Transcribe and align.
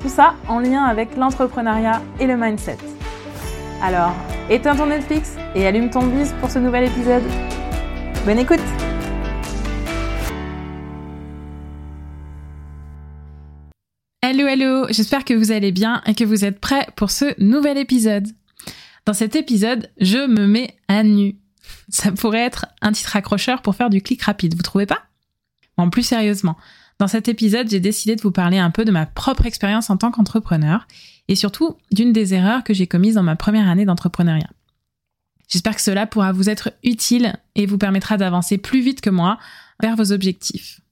Tout 0.00 0.08
ça 0.08 0.34
en 0.48 0.60
lien 0.60 0.84
avec 0.84 1.14
l'entrepreneuriat 1.14 2.00
et 2.18 2.26
le 2.26 2.34
mindset. 2.34 2.78
Alors, 3.82 4.14
éteins 4.48 4.74
ton 4.74 4.86
Netflix 4.86 5.36
et 5.54 5.66
allume 5.66 5.90
ton 5.90 6.06
bise 6.06 6.34
pour 6.40 6.50
ce 6.50 6.58
nouvel 6.58 6.88
épisode. 6.88 7.22
Bonne 8.24 8.38
écoute 8.38 8.60
Hello, 14.22 14.46
hello, 14.46 14.86
j'espère 14.88 15.26
que 15.26 15.34
vous 15.34 15.52
allez 15.52 15.70
bien 15.70 16.00
et 16.06 16.14
que 16.14 16.24
vous 16.24 16.46
êtes 16.46 16.60
prêts 16.60 16.86
pour 16.96 17.10
ce 17.10 17.38
nouvel 17.42 17.76
épisode. 17.76 18.28
Dans 19.04 19.12
cet 19.12 19.36
épisode, 19.36 19.90
je 20.00 20.26
me 20.26 20.46
mets 20.46 20.78
à 20.88 21.02
nu. 21.02 21.36
Ça 21.90 22.10
pourrait 22.10 22.38
être 22.46 22.66
un 22.80 22.92
titre 22.92 23.16
accrocheur 23.16 23.60
pour 23.60 23.74
faire 23.74 23.90
du 23.90 24.00
clic 24.00 24.22
rapide, 24.22 24.54
vous 24.54 24.62
trouvez 24.62 24.86
pas? 24.86 25.02
Bon, 25.76 25.90
plus 25.90 26.04
sérieusement, 26.04 26.56
dans 27.00 27.08
cet 27.08 27.28
épisode, 27.28 27.70
j'ai 27.70 27.80
décidé 27.80 28.14
de 28.14 28.20
vous 28.20 28.30
parler 28.30 28.58
un 28.58 28.70
peu 28.70 28.84
de 28.84 28.90
ma 28.90 29.06
propre 29.06 29.46
expérience 29.46 29.88
en 29.88 29.96
tant 29.96 30.10
qu'entrepreneur 30.10 30.86
et 31.28 31.34
surtout 31.34 31.78
d'une 31.90 32.12
des 32.12 32.34
erreurs 32.34 32.62
que 32.62 32.74
j'ai 32.74 32.86
commises 32.86 33.14
dans 33.14 33.22
ma 33.22 33.36
première 33.36 33.70
année 33.70 33.86
d'entrepreneuriat. 33.86 34.50
J'espère 35.48 35.74
que 35.74 35.80
cela 35.80 36.06
pourra 36.06 36.32
vous 36.32 36.50
être 36.50 36.72
utile 36.84 37.36
et 37.54 37.64
vous 37.64 37.78
permettra 37.78 38.18
d'avancer 38.18 38.58
plus 38.58 38.82
vite 38.82 39.00
que 39.00 39.08
moi 39.08 39.38
vers 39.80 39.96
vos 39.96 40.12
objectifs. 40.12 40.82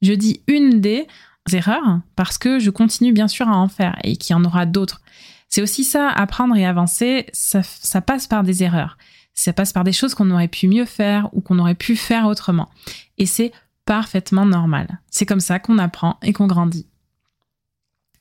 Je 0.00 0.14
dis 0.14 0.40
une 0.46 0.80
des 0.80 1.06
erreurs 1.52 2.00
parce 2.16 2.38
que 2.38 2.58
je 2.58 2.70
continue 2.70 3.12
bien 3.12 3.28
sûr 3.28 3.46
à 3.46 3.58
en 3.58 3.68
faire 3.68 3.98
et 4.04 4.16
qu'il 4.16 4.32
y 4.32 4.38
en 4.38 4.44
aura 4.44 4.64
d'autres. 4.64 5.02
C'est 5.50 5.60
aussi 5.60 5.84
ça, 5.84 6.08
apprendre 6.08 6.56
et 6.56 6.64
avancer, 6.64 7.26
ça, 7.34 7.62
ça 7.62 8.00
passe 8.00 8.26
par 8.26 8.42
des 8.42 8.62
erreurs. 8.62 8.96
Ça 9.34 9.52
passe 9.52 9.74
par 9.74 9.84
des 9.84 9.92
choses 9.92 10.14
qu'on 10.14 10.30
aurait 10.30 10.48
pu 10.48 10.66
mieux 10.66 10.86
faire 10.86 11.28
ou 11.34 11.42
qu'on 11.42 11.58
aurait 11.58 11.74
pu 11.74 11.94
faire 11.94 12.24
autrement. 12.24 12.70
Et 13.18 13.26
c'est 13.26 13.52
parfaitement 13.86 14.44
normal. 14.44 15.00
C'est 15.10 15.26
comme 15.26 15.40
ça 15.40 15.58
qu'on 15.58 15.78
apprend 15.78 16.18
et 16.22 16.32
qu'on 16.32 16.46
grandit. 16.46 16.86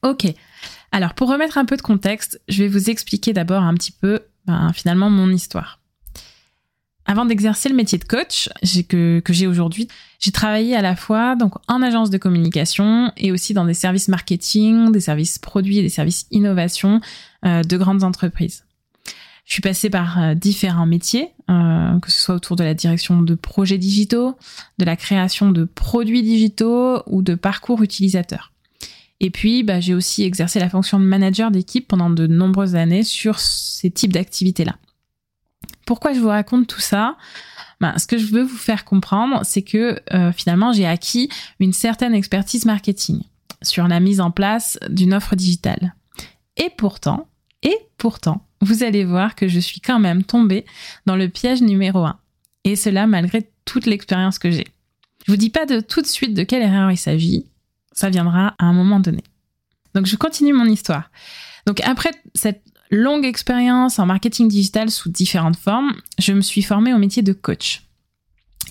Ok. 0.04 0.28
Alors 0.92 1.14
pour 1.14 1.30
remettre 1.30 1.58
un 1.58 1.66
peu 1.66 1.76
de 1.76 1.82
contexte, 1.82 2.40
je 2.48 2.64
vais 2.64 2.70
vous 2.70 2.90
expliquer 2.90 3.34
d'abord 3.34 3.64
un 3.64 3.74
petit 3.74 3.92
peu 3.92 4.22
ben, 4.46 4.72
finalement 4.74 5.10
mon 5.10 5.30
histoire. 5.30 5.82
Avant 7.08 7.26
d'exercer 7.26 7.70
le 7.70 7.76
métier 7.76 8.00
de 8.00 8.04
coach 8.04 8.50
que, 8.90 9.20
que 9.20 9.34
j'ai 9.34 9.46
aujourd'hui, 9.46 9.88
j'ai 10.20 10.32
travaillé 10.32 10.76
à 10.76 10.82
la 10.82 10.96
fois 10.96 11.36
donc 11.36 11.54
en 11.68 11.84
agence 11.84 12.10
de 12.10 12.18
communication 12.18 13.12
et 13.18 13.32
aussi 13.32 13.54
dans 13.54 13.66
des 13.66 13.76
services 13.76 14.08
marketing, 14.08 14.92
des 14.92 15.00
services 15.00 15.38
produits 15.38 15.78
et 15.78 15.82
des 15.84 15.90
services 15.90 16.26
innovation 16.32 17.02
euh, 17.46 17.62
de 17.62 17.78
grandes 17.78 18.04
entreprises. 18.04 18.65
Je 19.46 19.54
suis 19.54 19.62
passée 19.62 19.92
par 19.92 20.22
euh, 20.22 20.34
différents 20.34 20.88
métiers, 20.88 21.30
euh, 21.50 22.00
que 22.00 22.12
ce 22.12 22.20
soit 22.20 22.36
autour 22.36 22.56
de 22.56 22.64
la 22.64 22.74
direction 22.74 23.22
de 23.22 23.36
projets 23.36 23.78
digitaux, 23.78 24.36
de 24.80 24.86
la 24.86 24.96
création 24.96 25.52
de 25.52 25.66
produits 25.66 26.24
digitaux 26.24 27.04
ou 27.06 27.22
de 27.22 27.36
parcours 27.36 27.84
utilisateurs. 27.84 28.52
Et 29.20 29.30
puis, 29.30 29.64
bah, 29.64 29.80
j'ai 29.80 29.94
aussi 29.94 30.24
exercé 30.24 30.60
la 30.60 30.70
fonction 30.70 31.00
de 31.00 31.06
manager 31.06 31.52
d'équipe 31.52 31.88
pendant 31.88 32.10
de 32.10 32.28
nombreuses 32.28 32.76
années 32.76 33.04
sur 33.04 33.40
ces 33.40 33.92
types 33.92 34.12
d'activités-là. 34.12 34.76
Pourquoi 35.86 36.14
je 36.14 36.20
vous 36.20 36.28
raconte 36.28 36.68
tout 36.68 36.82
ça? 36.82 37.16
Ben, 37.80 37.98
Ce 37.98 38.08
que 38.08 38.18
je 38.18 38.26
veux 38.26 38.44
vous 38.44 38.58
faire 38.58 38.84
comprendre, 38.84 39.42
c'est 39.44 39.62
que 39.62 40.02
euh, 40.14 40.32
finalement, 40.32 40.74
j'ai 40.74 40.88
acquis 40.88 41.30
une 41.60 41.74
certaine 41.74 42.16
expertise 42.16 42.66
marketing 42.66 43.22
sur 43.62 43.88
la 43.88 44.00
mise 44.00 44.22
en 44.22 44.32
place 44.32 44.80
d'une 44.90 45.14
offre 45.14 45.36
digitale. 45.36 45.96
Et 46.58 46.72
pourtant, 46.76 47.28
et 47.62 47.78
pourtant, 47.98 48.46
vous 48.66 48.84
allez 48.84 49.06
voir 49.06 49.36
que 49.36 49.48
je 49.48 49.60
suis 49.60 49.80
quand 49.80 50.00
même 50.00 50.24
tombée 50.24 50.66
dans 51.06 51.16
le 51.16 51.30
piège 51.30 51.62
numéro 51.62 52.00
un. 52.00 52.18
Et 52.64 52.76
cela 52.76 53.08
malgré 53.08 53.50
toute 53.64 53.86
l'expérience 53.86 54.40
que 54.40 54.52
j'ai. 54.52 54.66
Je 55.26 55.32
vous 55.32 55.38
dis 55.38 55.50
pas 55.50 55.66
tout 55.66 56.02
de 56.02 56.08
suite 56.08 56.34
de 56.34 56.44
quelle 56.44 56.64
erreur 56.64 56.92
il 56.92 56.98
s'agit. 56.98 57.46
Ça 57.92 58.10
viendra 58.10 58.56
à 58.60 58.66
un 58.66 58.74
moment 58.74 59.00
donné. 59.00 59.24
Donc 59.94 60.06
je 60.06 60.16
continue 60.16 60.54
mon 60.54 60.66
histoire. 60.66 61.10
Donc 61.66 61.80
après 61.82 62.12
cette 62.34 62.64
longue 62.92 63.26
expérience 63.26 64.00
en 64.00 64.06
marketing 64.06 64.48
digital 64.48 64.90
sous 64.90 65.10
différentes 65.10 65.58
formes, 65.58 65.94
je 66.20 66.34
me 66.34 66.42
suis 66.42 66.62
formée 66.62 66.94
au 66.94 66.98
métier 66.98 67.24
de 67.24 67.34
coach. 67.34 67.84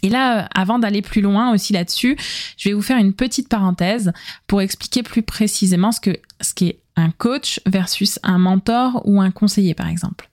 Et 0.02 0.10
là, 0.10 0.48
avant 0.54 0.78
d'aller 0.78 1.02
plus 1.02 1.22
loin 1.22 1.52
aussi 1.52 1.72
là-dessus, 1.72 2.16
je 2.56 2.68
vais 2.68 2.74
vous 2.74 2.82
faire 2.82 2.98
une 2.98 3.14
petite 3.14 3.48
parenthèse 3.48 4.12
pour 4.46 4.60
expliquer 4.60 5.02
plus 5.02 5.22
précisément 5.22 5.92
ce 5.92 6.00
que 6.00 6.18
ce 6.40 6.52
qu'est 6.52 6.83
un 6.96 7.10
coach 7.10 7.60
versus 7.66 8.18
un 8.22 8.38
mentor 8.38 9.02
ou 9.04 9.20
un 9.20 9.30
conseiller 9.30 9.74
par 9.74 9.88
exemple. 9.88 10.30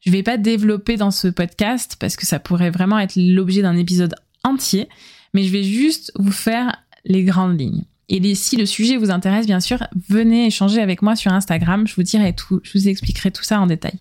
Je 0.00 0.10
vais 0.10 0.22
pas 0.22 0.38
développer 0.38 0.96
dans 0.96 1.10
ce 1.10 1.28
podcast 1.28 1.96
parce 2.00 2.16
que 2.16 2.26
ça 2.26 2.38
pourrait 2.38 2.70
vraiment 2.70 2.98
être 2.98 3.16
l'objet 3.16 3.62
d'un 3.62 3.76
épisode 3.76 4.14
entier, 4.44 4.88
mais 5.34 5.44
je 5.44 5.52
vais 5.52 5.62
juste 5.62 6.12
vous 6.16 6.32
faire 6.32 6.76
les 7.04 7.22
grandes 7.22 7.60
lignes. 7.60 7.84
Et 8.08 8.34
si 8.34 8.56
le 8.56 8.66
sujet 8.66 8.96
vous 8.96 9.10
intéresse, 9.10 9.46
bien 9.46 9.60
sûr, 9.60 9.86
venez 10.08 10.46
échanger 10.46 10.80
avec 10.80 11.00
moi 11.00 11.14
sur 11.14 11.32
Instagram. 11.32 11.86
Je 11.86 11.94
vous 11.94 12.02
dirai 12.02 12.34
tout, 12.34 12.60
je 12.64 12.76
vous 12.76 12.88
expliquerai 12.88 13.30
tout 13.30 13.44
ça 13.44 13.60
en 13.60 13.66
détail. 13.66 14.00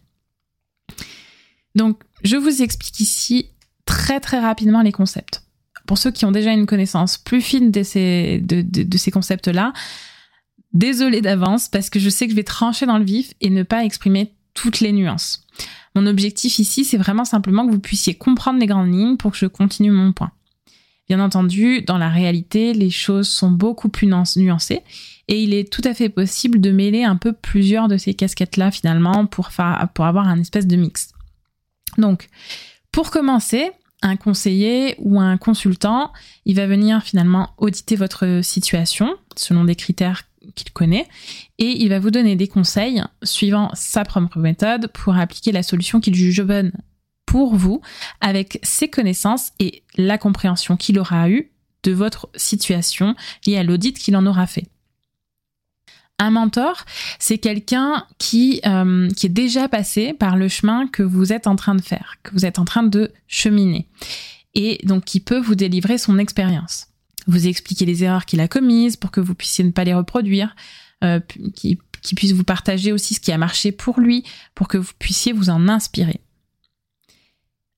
Donc, 1.75 2.01
je 2.23 2.35
vous 2.35 2.63
explique 2.63 2.99
ici 2.99 3.51
très 3.85 4.19
très 4.19 4.39
rapidement 4.39 4.81
les 4.81 4.91
concepts. 4.91 5.43
Pour 5.85 5.97
ceux 5.97 6.11
qui 6.11 6.25
ont 6.25 6.31
déjà 6.31 6.51
une 6.51 6.65
connaissance 6.65 7.17
plus 7.17 7.41
fine 7.41 7.71
de 7.71 7.83
ces, 7.83 8.39
de 8.41 8.97
ces 8.97 9.11
concepts-là, 9.11 9.73
désolé 10.73 11.21
d'avance 11.21 11.67
parce 11.67 11.89
que 11.89 11.99
je 11.99 12.09
sais 12.09 12.25
que 12.25 12.31
je 12.31 12.35
vais 12.35 12.43
trancher 12.43 12.85
dans 12.85 12.97
le 12.97 13.05
vif 13.05 13.33
et 13.41 13.49
ne 13.49 13.63
pas 13.63 13.83
exprimer 13.83 14.33
toutes 14.53 14.79
les 14.79 14.91
nuances. 14.91 15.45
Mon 15.95 16.05
objectif 16.05 16.59
ici, 16.59 16.85
c'est 16.85 16.97
vraiment 16.97 17.25
simplement 17.25 17.65
que 17.65 17.71
vous 17.71 17.79
puissiez 17.79 18.13
comprendre 18.13 18.59
les 18.59 18.67
grandes 18.67 18.93
lignes 18.93 19.17
pour 19.17 19.31
que 19.31 19.37
je 19.37 19.47
continue 19.47 19.91
mon 19.91 20.13
point. 20.13 20.31
Bien 21.07 21.19
entendu, 21.19 21.81
dans 21.81 21.97
la 21.97 22.09
réalité, 22.09 22.73
les 22.73 22.91
choses 22.91 23.27
sont 23.27 23.49
beaucoup 23.49 23.89
plus 23.89 24.07
nuancées 24.07 24.81
et 25.27 25.41
il 25.41 25.55
est 25.55 25.71
tout 25.71 25.81
à 25.83 25.95
fait 25.95 26.09
possible 26.09 26.61
de 26.61 26.71
mêler 26.71 27.03
un 27.03 27.15
peu 27.15 27.33
plusieurs 27.33 27.87
de 27.87 27.97
ces 27.97 28.13
casquettes-là 28.13 28.69
finalement 28.69 29.25
pour, 29.25 29.49
pour 29.93 30.05
avoir 30.05 30.27
un 30.27 30.39
espèce 30.39 30.67
de 30.67 30.75
mix. 30.75 31.13
Donc, 31.97 32.29
pour 32.91 33.09
commencer, 33.09 33.71
un 34.01 34.15
conseiller 34.15 34.95
ou 34.99 35.19
un 35.19 35.37
consultant, 35.37 36.13
il 36.45 36.55
va 36.55 36.67
venir 36.67 37.01
finalement 37.03 37.49
auditer 37.57 37.95
votre 37.95 38.41
situation 38.43 39.15
selon 39.35 39.65
des 39.65 39.75
critères 39.75 40.28
qu'il 40.55 40.71
connaît 40.71 41.07
et 41.57 41.81
il 41.81 41.89
va 41.89 41.99
vous 41.99 42.11
donner 42.11 42.35
des 42.35 42.47
conseils 42.47 43.03
suivant 43.23 43.69
sa 43.73 44.03
propre 44.03 44.39
méthode 44.39 44.87
pour 44.93 45.15
appliquer 45.15 45.51
la 45.51 45.63
solution 45.63 45.99
qu'il 45.99 46.15
juge 46.15 46.41
bonne 46.41 46.71
pour 47.25 47.55
vous 47.55 47.81
avec 48.21 48.59
ses 48.63 48.87
connaissances 48.87 49.51
et 49.59 49.83
la 49.95 50.17
compréhension 50.17 50.77
qu'il 50.77 50.97
aura 50.97 51.29
eue 51.29 51.51
de 51.83 51.91
votre 51.91 52.29
situation 52.35 53.15
liée 53.45 53.57
à 53.57 53.63
l'audit 53.63 53.97
qu'il 53.97 54.15
en 54.15 54.25
aura 54.25 54.47
fait. 54.47 54.65
Un 56.17 56.31
mentor, 56.31 56.83
c'est 57.17 57.37
quelqu'un 57.37 58.05
qui, 58.17 58.59
euh, 58.65 59.09
qui 59.11 59.27
est 59.27 59.29
déjà 59.29 59.69
passé 59.69 60.13
par 60.13 60.35
le 60.35 60.49
chemin 60.49 60.87
que 60.87 61.01
vous 61.03 61.31
êtes 61.31 61.47
en 61.47 61.55
train 61.55 61.75
de 61.75 61.81
faire, 61.81 62.15
que 62.23 62.31
vous 62.33 62.45
êtes 62.45 62.59
en 62.59 62.65
train 62.65 62.83
de 62.83 63.13
cheminer, 63.27 63.87
et 64.53 64.79
donc 64.83 65.05
qui 65.05 65.21
peut 65.21 65.39
vous 65.39 65.55
délivrer 65.55 65.97
son 65.97 66.17
expérience 66.17 66.87
vous 67.27 67.47
expliquer 67.47 67.85
les 67.85 68.03
erreurs 68.03 68.25
qu'il 68.25 68.39
a 68.39 68.47
commises 68.47 68.95
pour 68.95 69.11
que 69.11 69.19
vous 69.19 69.35
puissiez 69.35 69.63
ne 69.63 69.71
pas 69.71 69.83
les 69.83 69.93
reproduire, 69.93 70.55
euh, 71.03 71.19
qui, 71.53 71.79
qui 72.01 72.15
puisse 72.15 72.31
vous 72.31 72.43
partager 72.43 72.91
aussi 72.91 73.13
ce 73.13 73.19
qui 73.19 73.31
a 73.31 73.37
marché 73.37 73.71
pour 73.71 73.99
lui, 73.99 74.23
pour 74.55 74.67
que 74.67 74.77
vous 74.77 74.93
puissiez 74.99 75.31
vous 75.31 75.49
en 75.49 75.67
inspirer. 75.67 76.21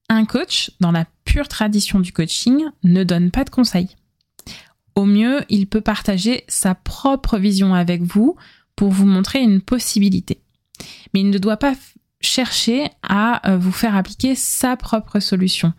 Un 0.10 0.26
coach, 0.26 0.72
dans 0.80 0.92
la 0.92 1.06
pure 1.24 1.48
tradition 1.48 2.00
du 2.00 2.12
coaching, 2.12 2.66
ne 2.84 3.04
donne 3.04 3.32
pas 3.32 3.46
de 3.46 3.50
conseils. 3.50 3.96
Au 4.96 5.06
mieux, 5.06 5.42
il 5.50 5.68
peut 5.68 5.82
partager 5.82 6.44
sa 6.48 6.76
propre 6.76 7.38
vision 7.38 7.74
avec 7.74 8.02
vous 8.02 8.36
pour 8.76 8.90
vous 8.90 9.06
montrer 9.06 9.40
une 9.40 9.62
possibilité. 9.62 10.42
Mais 11.14 11.22
il 11.22 11.30
ne 11.30 11.38
doit 11.38 11.58
pas 11.58 11.76
chercher 12.20 12.90
à 13.04 13.52
euh, 13.52 13.58
vous 13.58 13.72
faire 13.72 13.96
appliquer 13.96 14.36
sa 14.36 14.76
propre 14.76 15.20
solution. 15.20 15.74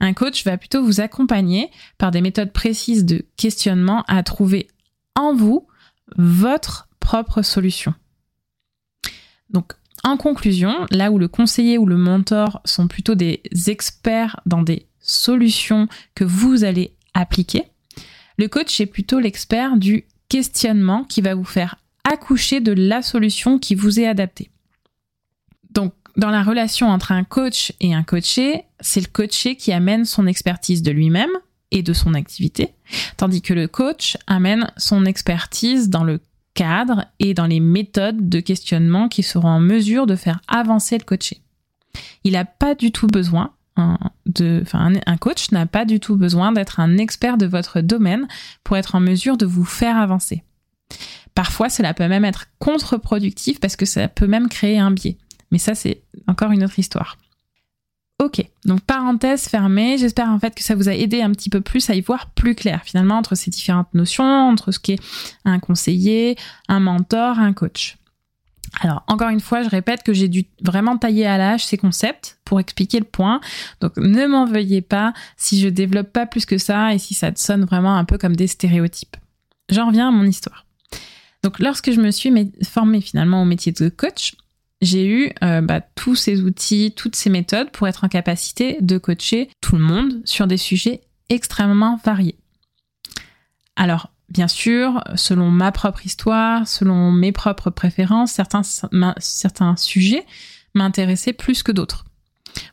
Un 0.00 0.14
coach 0.14 0.44
va 0.44 0.56
plutôt 0.56 0.82
vous 0.82 1.00
accompagner 1.00 1.70
par 1.98 2.10
des 2.10 2.22
méthodes 2.22 2.52
précises 2.52 3.04
de 3.04 3.26
questionnement 3.36 4.02
à 4.08 4.22
trouver 4.22 4.68
en 5.14 5.34
vous 5.34 5.66
votre 6.16 6.88
propre 6.98 7.42
solution. 7.42 7.94
Donc, 9.50 9.72
en 10.02 10.16
conclusion, 10.16 10.86
là 10.90 11.10
où 11.10 11.18
le 11.18 11.28
conseiller 11.28 11.76
ou 11.76 11.84
le 11.84 11.96
mentor 11.96 12.62
sont 12.64 12.88
plutôt 12.88 13.14
des 13.14 13.42
experts 13.66 14.40
dans 14.46 14.62
des 14.62 14.86
solutions 15.00 15.88
que 16.14 16.24
vous 16.24 16.64
allez 16.64 16.94
appliquer, 17.12 17.64
le 18.38 18.48
coach 18.48 18.80
est 18.80 18.86
plutôt 18.86 19.20
l'expert 19.20 19.76
du 19.76 20.06
questionnement 20.28 21.04
qui 21.04 21.20
va 21.20 21.34
vous 21.34 21.44
faire 21.44 21.76
accoucher 22.04 22.60
de 22.60 22.72
la 22.72 23.02
solution 23.02 23.58
qui 23.58 23.74
vous 23.74 24.00
est 24.00 24.06
adaptée. 24.06 24.50
Donc, 25.70 25.92
dans 26.16 26.30
la 26.30 26.42
relation 26.42 26.88
entre 26.88 27.12
un 27.12 27.24
coach 27.24 27.72
et 27.80 27.94
un 27.94 28.02
coaché, 28.02 28.64
c'est 28.80 29.00
le 29.00 29.06
coaché 29.06 29.56
qui 29.56 29.72
amène 29.72 30.04
son 30.04 30.26
expertise 30.26 30.82
de 30.82 30.90
lui-même 30.90 31.30
et 31.70 31.82
de 31.82 31.92
son 31.92 32.14
activité, 32.14 32.74
tandis 33.16 33.42
que 33.42 33.54
le 33.54 33.68
coach 33.68 34.16
amène 34.26 34.70
son 34.76 35.04
expertise 35.04 35.88
dans 35.88 36.04
le 36.04 36.20
cadre 36.54 37.04
et 37.20 37.32
dans 37.32 37.46
les 37.46 37.60
méthodes 37.60 38.28
de 38.28 38.40
questionnement 38.40 39.08
qui 39.08 39.22
seront 39.22 39.48
en 39.48 39.60
mesure 39.60 40.06
de 40.06 40.16
faire 40.16 40.40
avancer 40.48 40.98
le 40.98 41.04
coaché. 41.04 41.42
Il 42.24 42.32
n'a 42.32 42.44
pas 42.44 42.74
du 42.74 42.92
tout 42.92 43.06
besoin 43.06 43.52
de, 44.26 44.60
enfin, 44.62 44.92
un 45.06 45.16
coach 45.16 45.52
n'a 45.52 45.66
pas 45.66 45.84
du 45.84 46.00
tout 46.00 46.16
besoin 46.16 46.52
d'être 46.52 46.80
un 46.80 46.98
expert 46.98 47.38
de 47.38 47.46
votre 47.46 47.80
domaine 47.80 48.28
pour 48.62 48.76
être 48.76 48.94
en 48.94 49.00
mesure 49.00 49.36
de 49.36 49.46
vous 49.46 49.64
faire 49.64 49.96
avancer. 49.96 50.42
Parfois, 51.34 51.68
cela 51.68 51.94
peut 51.94 52.08
même 52.08 52.24
être 52.24 52.46
contre-productif 52.58 53.60
parce 53.60 53.76
que 53.76 53.86
ça 53.86 54.08
peut 54.08 54.26
même 54.26 54.48
créer 54.48 54.78
un 54.78 54.90
biais. 54.90 55.16
Mais 55.50 55.58
ça, 55.58 55.74
c'est 55.74 56.02
encore 56.26 56.52
une 56.52 56.64
autre 56.64 56.78
histoire. 56.78 57.18
Ok, 58.20 58.44
donc 58.66 58.82
parenthèse 58.82 59.48
fermée, 59.48 59.96
j'espère 59.96 60.28
en 60.28 60.38
fait 60.38 60.54
que 60.54 60.62
ça 60.62 60.74
vous 60.74 60.90
a 60.90 60.94
aidé 60.94 61.22
un 61.22 61.30
petit 61.30 61.48
peu 61.48 61.62
plus 61.62 61.88
à 61.88 61.94
y 61.94 62.02
voir 62.02 62.28
plus 62.32 62.54
clair 62.54 62.82
finalement 62.84 63.16
entre 63.16 63.34
ces 63.34 63.50
différentes 63.50 63.94
notions, 63.94 64.24
entre 64.24 64.72
ce 64.72 64.78
qu'est 64.78 64.98
un 65.46 65.58
conseiller, 65.58 66.36
un 66.68 66.80
mentor, 66.80 67.38
un 67.38 67.54
coach. 67.54 67.96
Alors, 68.80 69.02
encore 69.08 69.30
une 69.30 69.40
fois, 69.40 69.62
je 69.62 69.68
répète 69.68 70.02
que 70.02 70.12
j'ai 70.12 70.28
dû 70.28 70.44
vraiment 70.62 70.96
tailler 70.96 71.26
à 71.26 71.38
l'âge 71.38 71.64
ces 71.64 71.76
concepts 71.76 72.38
pour 72.44 72.60
expliquer 72.60 72.98
le 72.98 73.04
point. 73.04 73.40
Donc, 73.80 73.96
ne 73.96 74.26
m'en 74.26 74.44
veuillez 74.44 74.80
pas 74.82 75.12
si 75.36 75.58
je 75.60 75.68
développe 75.68 76.12
pas 76.12 76.26
plus 76.26 76.46
que 76.46 76.58
ça 76.58 76.94
et 76.94 76.98
si 76.98 77.14
ça 77.14 77.32
sonne 77.34 77.64
vraiment 77.64 77.96
un 77.96 78.04
peu 78.04 78.16
comme 78.18 78.36
des 78.36 78.46
stéréotypes. 78.46 79.16
J'en 79.70 79.86
reviens 79.86 80.08
à 80.08 80.12
mon 80.12 80.24
histoire. 80.24 80.66
Donc, 81.42 81.58
lorsque 81.58 81.90
je 81.90 82.00
me 82.00 82.10
suis 82.10 82.32
formée 82.64 83.00
finalement 83.00 83.42
au 83.42 83.44
métier 83.44 83.72
de 83.72 83.88
coach, 83.88 84.34
j'ai 84.80 85.06
eu 85.06 85.32
euh, 85.42 85.60
bah, 85.60 85.80
tous 85.80 86.14
ces 86.14 86.40
outils, 86.40 86.92
toutes 86.96 87.16
ces 87.16 87.30
méthodes 87.30 87.70
pour 87.70 87.86
être 87.86 88.04
en 88.04 88.08
capacité 88.08 88.78
de 88.80 88.98
coacher 88.98 89.50
tout 89.60 89.76
le 89.76 89.82
monde 89.82 90.20
sur 90.24 90.46
des 90.46 90.56
sujets 90.56 91.02
extrêmement 91.28 92.00
variés. 92.04 92.38
Alors, 93.76 94.10
bien 94.30 94.48
sûr, 94.48 95.02
selon 95.14 95.50
ma 95.50 95.72
propre 95.72 96.06
histoire, 96.06 96.66
selon 96.66 97.10
mes 97.12 97.32
propres 97.32 97.70
préférences, 97.70 98.32
certains, 98.32 99.76
sujets 99.76 100.24
m'intéressaient 100.74 101.32
plus 101.32 101.62
que 101.62 101.72
d'autres. 101.72 102.04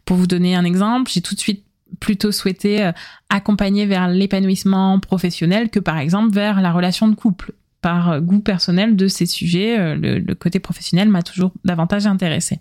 Pour 0.06 0.18
vous 0.18 0.28
donner 0.28 0.56
un 0.56 0.66
exemple, 0.66 1.12
j'ai 1.12 1.22
tout 1.22 1.36
de 1.36 1.40
suite 1.40 1.66
plutôt 2.00 2.32
souhaité 2.32 2.84
euh, 2.84 2.92
accompagner 3.30 3.86
vers 3.86 4.08
l'épanouissement 4.08 5.00
professionnel 5.00 5.70
que 5.70 5.80
par 5.80 5.98
exemple 5.98 6.34
vers 6.34 6.62
la 6.62 6.72
relation 6.72 7.08
de 7.08 7.16
couple. 7.16 7.54
Par 7.88 8.20
goût 8.20 8.42
personnel 8.42 8.98
de 8.98 9.08
ces 9.08 9.26
sujets, 9.26 9.80
euh, 9.80 9.96
le, 9.96 10.20
le 10.20 10.36
côté 10.36 10.60
professionnel 10.60 11.08
m'a 11.08 11.24
toujours 11.24 11.54
davantage 11.64 12.06
intéressé. 12.06 12.60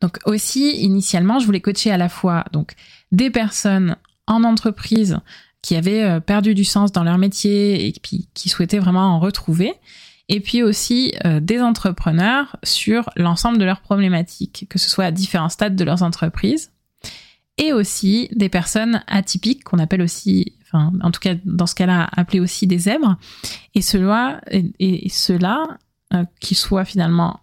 Donc 0.00 0.18
aussi, 0.24 0.70
initialement, 0.70 1.38
je 1.38 1.44
voulais 1.44 1.60
coacher 1.60 1.90
à 1.90 1.98
la 1.98 2.08
fois 2.08 2.46
donc 2.50 2.72
des 3.12 3.28
personnes 3.28 3.96
en 4.26 4.42
entreprise 4.42 5.18
qui 5.60 5.76
avaient 5.76 6.02
euh, 6.02 6.20
perdu 6.20 6.54
du 6.54 6.64
sens 6.64 6.92
dans 6.92 7.04
leur 7.04 7.18
métier 7.18 7.88
et 7.88 7.92
puis 8.02 8.30
qui 8.32 8.48
souhaitaient 8.48 8.78
vraiment 8.78 9.02
en 9.02 9.20
retrouver. 9.20 9.74
Et 10.30 10.40
puis 10.40 10.62
aussi 10.62 11.12
euh, 11.26 11.38
des 11.40 11.60
entrepreneurs 11.60 12.56
sur 12.62 13.10
l'ensemble 13.16 13.58
de 13.58 13.64
leurs 13.66 13.82
problématiques, 13.82 14.64
que 14.70 14.78
ce 14.78 14.88
soit 14.88 15.04
à 15.04 15.10
différents 15.10 15.50
stades 15.50 15.76
de 15.76 15.84
leurs 15.84 16.02
entreprises. 16.02 16.72
Et 17.58 17.74
aussi 17.74 18.30
des 18.32 18.48
personnes 18.48 19.02
atypiques 19.08 19.62
qu'on 19.62 19.78
appelle 19.78 20.00
aussi, 20.00 20.55
en 20.72 21.10
tout 21.10 21.20
cas 21.20 21.34
dans 21.44 21.66
ce 21.66 21.74
cas-là 21.74 22.08
appelées 22.12 22.40
aussi 22.40 22.66
des 22.66 22.78
zèbres. 22.78 23.16
Et 23.74 23.82
cela, 23.82 24.40
et, 24.50 25.08
euh, 26.14 26.24
qui 26.40 26.54
soient 26.54 26.84
finalement 26.84 27.40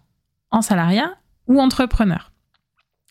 en 0.50 0.62
salariat 0.62 1.12
ou 1.46 1.60
entrepreneurs. 1.60 2.32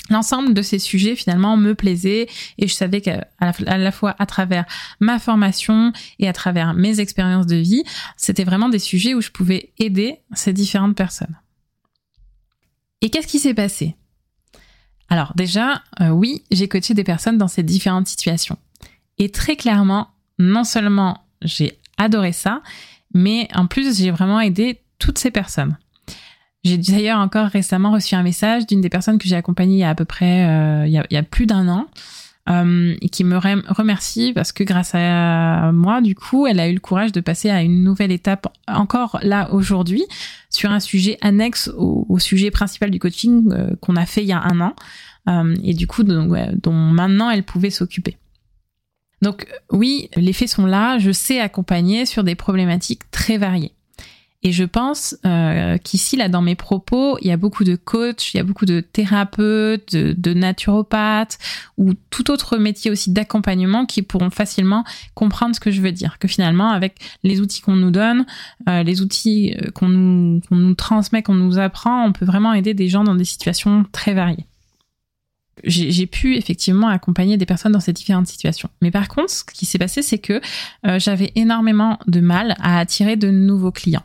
L'ensemble 0.09 0.53
de 0.53 0.61
ces 0.61 0.79
sujets 0.79 1.15
finalement 1.15 1.55
me 1.55 1.75
plaisait 1.75 2.27
et 2.57 2.67
je 2.67 2.73
savais 2.73 2.99
qu'à 2.99 3.25
la 3.39 3.91
fois 3.91 4.15
à 4.19 4.25
travers 4.25 4.65
ma 4.99 5.17
formation 5.17 5.93
et 6.19 6.27
à 6.27 6.33
travers 6.33 6.73
mes 6.73 6.99
expériences 6.99 7.47
de 7.47 7.55
vie, 7.55 7.83
c'était 8.17 8.43
vraiment 8.43 8.67
des 8.67 8.79
sujets 8.79 9.13
où 9.13 9.21
je 9.21 9.29
pouvais 9.29 9.71
aider 9.79 10.19
ces 10.33 10.51
différentes 10.51 10.95
personnes. 10.95 11.37
Et 13.01 13.09
qu'est-ce 13.09 13.27
qui 13.27 13.39
s'est 13.39 13.53
passé? 13.53 13.95
Alors 15.09 15.33
déjà, 15.35 15.83
euh, 16.01 16.09
oui, 16.09 16.43
j'ai 16.51 16.67
coaché 16.67 16.93
des 16.93 17.03
personnes 17.03 17.37
dans 17.37 17.47
ces 17.47 17.63
différentes 17.63 18.07
situations. 18.07 18.57
Et 19.17 19.29
très 19.29 19.55
clairement, 19.55 20.09
non 20.39 20.63
seulement 20.63 21.25
j'ai 21.41 21.79
adoré 21.97 22.31
ça, 22.31 22.61
mais 23.13 23.47
en 23.53 23.67
plus 23.67 23.97
j'ai 23.97 24.11
vraiment 24.11 24.39
aidé 24.39 24.81
toutes 24.99 25.17
ces 25.17 25.31
personnes. 25.31 25.77
J'ai 26.63 26.77
d'ailleurs 26.77 27.19
encore 27.19 27.47
récemment 27.47 27.91
reçu 27.91 28.15
un 28.15 28.23
message 28.23 28.65
d'une 28.65 28.79
des 28.79 28.89
personnes 28.89 29.17
que 29.17 29.27
j'ai 29.27 29.35
accompagnées 29.35 29.75
il 29.75 29.79
y 29.79 29.83
a 29.83 29.89
à 29.89 29.95
peu 29.95 30.05
près 30.05 30.45
euh, 30.45 30.87
il, 30.87 30.93
y 30.93 31.17
a, 31.17 31.23
plus 31.23 31.45
d'un 31.45 31.67
an 31.67 31.87
euh, 32.49 32.95
et 33.01 33.09
qui 33.09 33.25
me 33.25 33.37
remercie 33.37 34.31
parce 34.33 34.53
que 34.53 34.63
grâce 34.63 34.91
à 34.95 35.71
moi, 35.73 35.99
du 35.99 36.15
coup, 36.15 36.47
elle 36.47 36.61
a 36.61 36.69
eu 36.69 36.73
le 36.73 36.79
courage 36.79 37.11
de 37.11 37.19
passer 37.19 37.49
à 37.49 37.61
une 37.63 37.83
nouvelle 37.83 38.13
étape 38.13 38.47
encore 38.67 39.19
là 39.23 39.51
aujourd'hui 39.51 40.05
sur 40.49 40.71
un 40.71 40.79
sujet 40.79 41.17
annexe 41.19 41.69
au, 41.75 42.17
sujet 42.17 42.49
principal 42.49 42.91
du 42.91 42.99
coaching 42.99 43.51
euh, 43.51 43.75
qu'on 43.81 43.97
a 43.97 44.05
fait 44.05 44.21
il 44.21 44.27
y 44.27 44.33
a 44.33 44.41
un 44.41 44.61
an 44.61 44.73
et 45.63 45.73
du 45.73 45.87
coup 45.87 46.03
dont 46.03 46.73
maintenant 46.73 47.29
elle 47.29 47.43
pouvait 47.43 47.69
s'occuper. 47.69 48.17
Donc 49.23 49.47
oui, 49.71 50.09
les 50.15 50.33
faits 50.33 50.49
sont 50.49 50.65
là, 50.65 50.99
je 50.99 51.11
sais 51.11 51.39
accompagner 51.39 52.05
sur 52.05 52.23
des 52.23 52.35
problématiques 52.35 53.09
très 53.09 53.37
variées. 53.37 53.73
Et 54.45 54.51
je 54.51 54.65
pense 54.65 55.15
euh, 55.25 55.77
qu'ici, 55.77 56.17
là, 56.17 56.27
dans 56.27 56.41
mes 56.41 56.55
propos, 56.55 57.17
il 57.21 57.27
y 57.27 57.31
a 57.31 57.37
beaucoup 57.37 57.63
de 57.63 57.77
coachs, 57.77 58.33
il 58.33 58.37
y 58.37 58.39
a 58.41 58.43
beaucoup 58.43 58.65
de 58.65 58.81
thérapeutes, 58.81 59.95
de, 59.95 60.33
naturopathes 60.33 61.37
ou 61.77 61.93
tout 62.09 62.29
autre 62.29 62.57
métier 62.57 62.91
aussi 62.91 63.11
d'accompagnement 63.11 63.85
qui 63.85 64.01
pourront 64.01 64.29
facilement 64.29 64.83
comprendre 65.13 65.55
ce 65.55 65.61
que 65.61 65.71
je 65.71 65.81
veux 65.81 65.93
dire. 65.93 66.19
Que 66.19 66.27
finalement, 66.27 66.71
avec 66.71 66.97
les 67.23 67.39
outils 67.39 67.61
qu'on 67.61 67.77
nous 67.77 67.91
donne, 67.91 68.25
euh, 68.67 68.83
les 68.83 69.01
outils 69.01 69.55
euh, 69.55 69.71
qu'on 69.71 69.87
nous, 69.87 70.41
qu'on 70.49 70.57
nous 70.57 70.75
transmet, 70.75 71.23
qu'on 71.23 71.35
nous 71.35 71.57
apprend, 71.57 72.05
on 72.05 72.11
peut 72.11 72.25
vraiment 72.25 72.51
aider 72.51 72.73
des 72.73 72.89
gens 72.89 73.05
dans 73.05 73.15
des 73.15 73.23
situations 73.23 73.85
très 73.93 74.13
variées 74.13 74.45
j'ai 75.63 76.07
pu 76.07 76.35
effectivement 76.35 76.87
accompagner 76.87 77.37
des 77.37 77.45
personnes 77.45 77.71
dans 77.71 77.79
ces 77.79 77.93
différentes 77.93 78.27
situations. 78.27 78.69
Mais 78.81 78.91
par 78.91 79.07
contre, 79.07 79.29
ce 79.29 79.43
qui 79.43 79.65
s'est 79.65 79.77
passé, 79.77 80.01
c'est 80.01 80.17
que 80.17 80.41
j'avais 80.97 81.31
énormément 81.35 81.99
de 82.07 82.21
mal 82.21 82.55
à 82.59 82.79
attirer 82.79 83.15
de 83.15 83.29
nouveaux 83.29 83.71
clients 83.71 84.03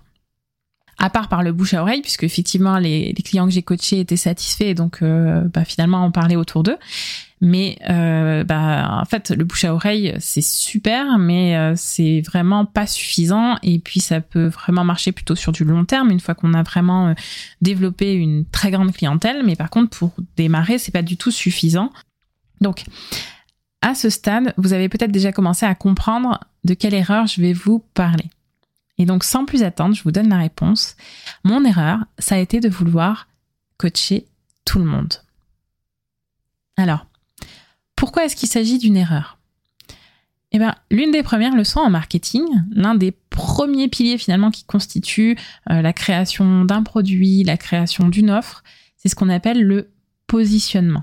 à 0.99 1.11
part 1.11 1.29
par 1.29 1.43
le 1.43 1.52
bouche 1.52 1.75
à 1.75 1.83
oreille, 1.83 2.02
puisque 2.02 2.25
effectivement 2.25 2.78
les, 2.78 3.14
clients 3.25 3.47
que 3.47 3.52
j'ai 3.52 3.62
coachés 3.62 4.00
étaient 4.00 4.17
satisfaits, 4.17 4.64
et 4.64 4.75
donc 4.75 4.99
euh, 5.02 5.43
bah, 5.55 5.64
finalement 5.64 6.05
on 6.05 6.11
parlait 6.11 6.37
autour 6.37 6.62
d'eux. 6.62 6.76
Mais 7.40 7.78
euh, 7.88 8.42
bah, 8.45 8.99
en 9.00 9.04
fait, 9.04 9.30
le 9.30 9.45
bouche 9.45 9.64
à 9.64 9.75
oreille, 9.75 10.14
c'est 10.18 10.42
super, 10.42 11.18
mais 11.18 11.57
euh, 11.57 11.75
c'est 11.76 12.21
vraiment 12.26 12.64
pas 12.64 12.87
suffisant. 12.87 13.57
Et 13.62 13.78
puis, 13.78 14.00
ça 14.00 14.21
peut 14.21 14.47
vraiment 14.47 14.85
marcher 14.85 15.12
plutôt 15.12 15.37
sur 15.37 15.52
du 15.52 15.64
long 15.64 15.85
terme, 15.85 16.11
une 16.11 16.21
fois 16.21 16.35
qu'on 16.35 16.54
a 16.54 16.62
vraiment 16.62 17.14
développé 17.62 18.12
une 18.12 18.45
très 18.45 18.71
grande 18.71 18.92
clientèle. 18.92 19.45
Mais 19.45 19.57
par 19.57 19.71
contre, 19.71 19.97
pour 19.97 20.12
démarrer, 20.37 20.78
c'est 20.78 20.92
pas 20.92 21.02
du 21.02 21.16
tout 21.16 21.30
suffisant. 21.30 21.92
Donc, 22.61 22.85
à 23.83 23.95
ce 23.95 24.11
stade, 24.11 24.52
vous 24.57 24.73
avez 24.73 24.88
peut-être 24.88 25.12
déjà 25.12 25.33
commencé 25.33 25.64
à 25.64 25.75
comprendre 25.75 26.40
de 26.64 26.75
quelle 26.75 26.95
erreur 26.95 27.26
je 27.26 27.40
vais 27.40 27.52
vous 27.52 27.78
parler. 27.95 28.25
Et 28.99 29.07
donc, 29.07 29.23
sans 29.23 29.45
plus 29.45 29.62
attendre, 29.62 29.95
je 29.95 30.02
vous 30.02 30.11
donne 30.11 30.28
la 30.28 30.38
réponse. 30.38 30.97
Mon 31.45 31.64
erreur, 31.64 32.00
ça 32.18 32.35
a 32.35 32.38
été 32.38 32.59
de 32.59 32.68
vouloir 32.68 33.28
coacher 33.76 34.26
tout 34.64 34.80
le 34.80 34.85
monde. 34.85 35.14
Alors, 36.76 37.07
pourquoi 37.99 38.25
est-ce 38.25 38.37
qu'il 38.37 38.49
s'agit 38.49 38.78
d'une 38.78 38.97
erreur? 38.97 39.38
Eh 40.52 40.59
bien, 40.59 40.76
l'une 40.88 41.11
des 41.11 41.25
premières 41.25 41.57
leçons 41.57 41.81
en 41.81 41.90
marketing, 41.90 42.45
l'un 42.71 42.95
des 42.95 43.11
premiers 43.11 43.88
piliers 43.88 44.19
finalement 44.19 44.52
qui 44.52 44.62
constitue 44.62 45.37
euh, 45.69 45.83
la 45.83 45.93
création 45.93 46.64
d'un 46.64 46.85
produit, 46.85 47.43
la 47.43 47.57
création 47.57 48.09
d'une 48.09 48.31
offre, 48.31 48.62
c'est 48.97 49.09
ce 49.09 49.17
qu'on 49.17 49.28
appelle 49.28 49.64
le 49.64 49.90
positionnement. 50.28 51.02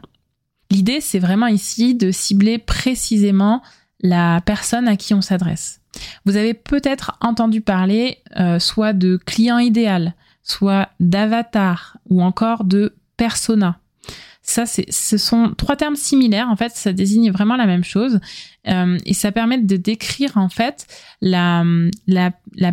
L'idée, 0.71 1.01
c'est 1.01 1.19
vraiment 1.19 1.47
ici 1.47 1.95
de 1.95 2.11
cibler 2.11 2.59
précisément 2.59 3.61
la 3.99 4.39
personne 4.39 4.87
à 4.87 4.95
qui 4.95 5.13
on 5.13 5.21
s'adresse. 5.21 5.81
Vous 6.25 6.37
avez 6.37 6.53
peut-être 6.53 7.17
entendu 7.19 7.59
parler 7.59 8.19
euh, 8.37 8.57
soit 8.57 8.93
de 8.93 9.17
client 9.17 9.59
idéal, 9.59 10.15
soit 10.43 10.87
d'avatar 11.01 11.97
ou 12.09 12.23
encore 12.23 12.63
de 12.63 12.95
persona. 13.17 13.79
Ça, 14.47 14.65
ce 14.67 15.17
sont 15.17 15.55
trois 15.57 15.75
termes 15.75 15.95
similaires. 15.95 16.49
En 16.49 16.55
fait, 16.55 16.71
ça 16.75 16.93
désigne 16.93 17.31
vraiment 17.31 17.55
la 17.55 17.65
même 17.65 17.83
chose 17.83 18.19
euh, 18.67 18.99
et 19.03 19.15
ça 19.15 19.31
permet 19.31 19.57
de 19.57 19.75
décrire 19.75 20.37
en 20.37 20.49
fait 20.49 20.85
la, 21.19 21.63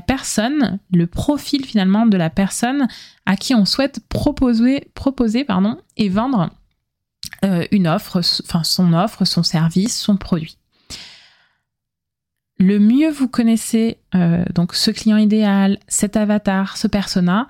personne, 0.06 0.80
le 0.92 1.06
profil 1.06 1.64
finalement 1.64 2.04
de 2.04 2.18
la 2.18 2.28
personne 2.28 2.88
à 3.24 3.36
qui 3.36 3.54
on 3.54 3.64
souhaite 3.64 4.00
proposer, 4.10 4.90
proposer 4.92 5.44
pardon, 5.44 5.78
et 5.96 6.10
vendre 6.10 6.50
euh, 7.42 7.64
une 7.72 7.88
offre, 7.88 8.20
enfin 8.44 8.64
son 8.64 8.92
offre, 8.92 9.24
son 9.24 9.42
service, 9.42 9.98
son 9.98 10.18
produit. 10.18 10.58
le 12.58 12.78
mieux 12.80 13.10
vous 13.10 13.28
connaissez 13.28 13.96
euh, 14.14 14.44
donc 14.54 14.74
ce 14.74 14.90
client 14.90 15.16
idéal, 15.16 15.78
cet 15.88 16.18
avatar, 16.18 16.76
ce 16.76 16.86
persona, 16.86 17.48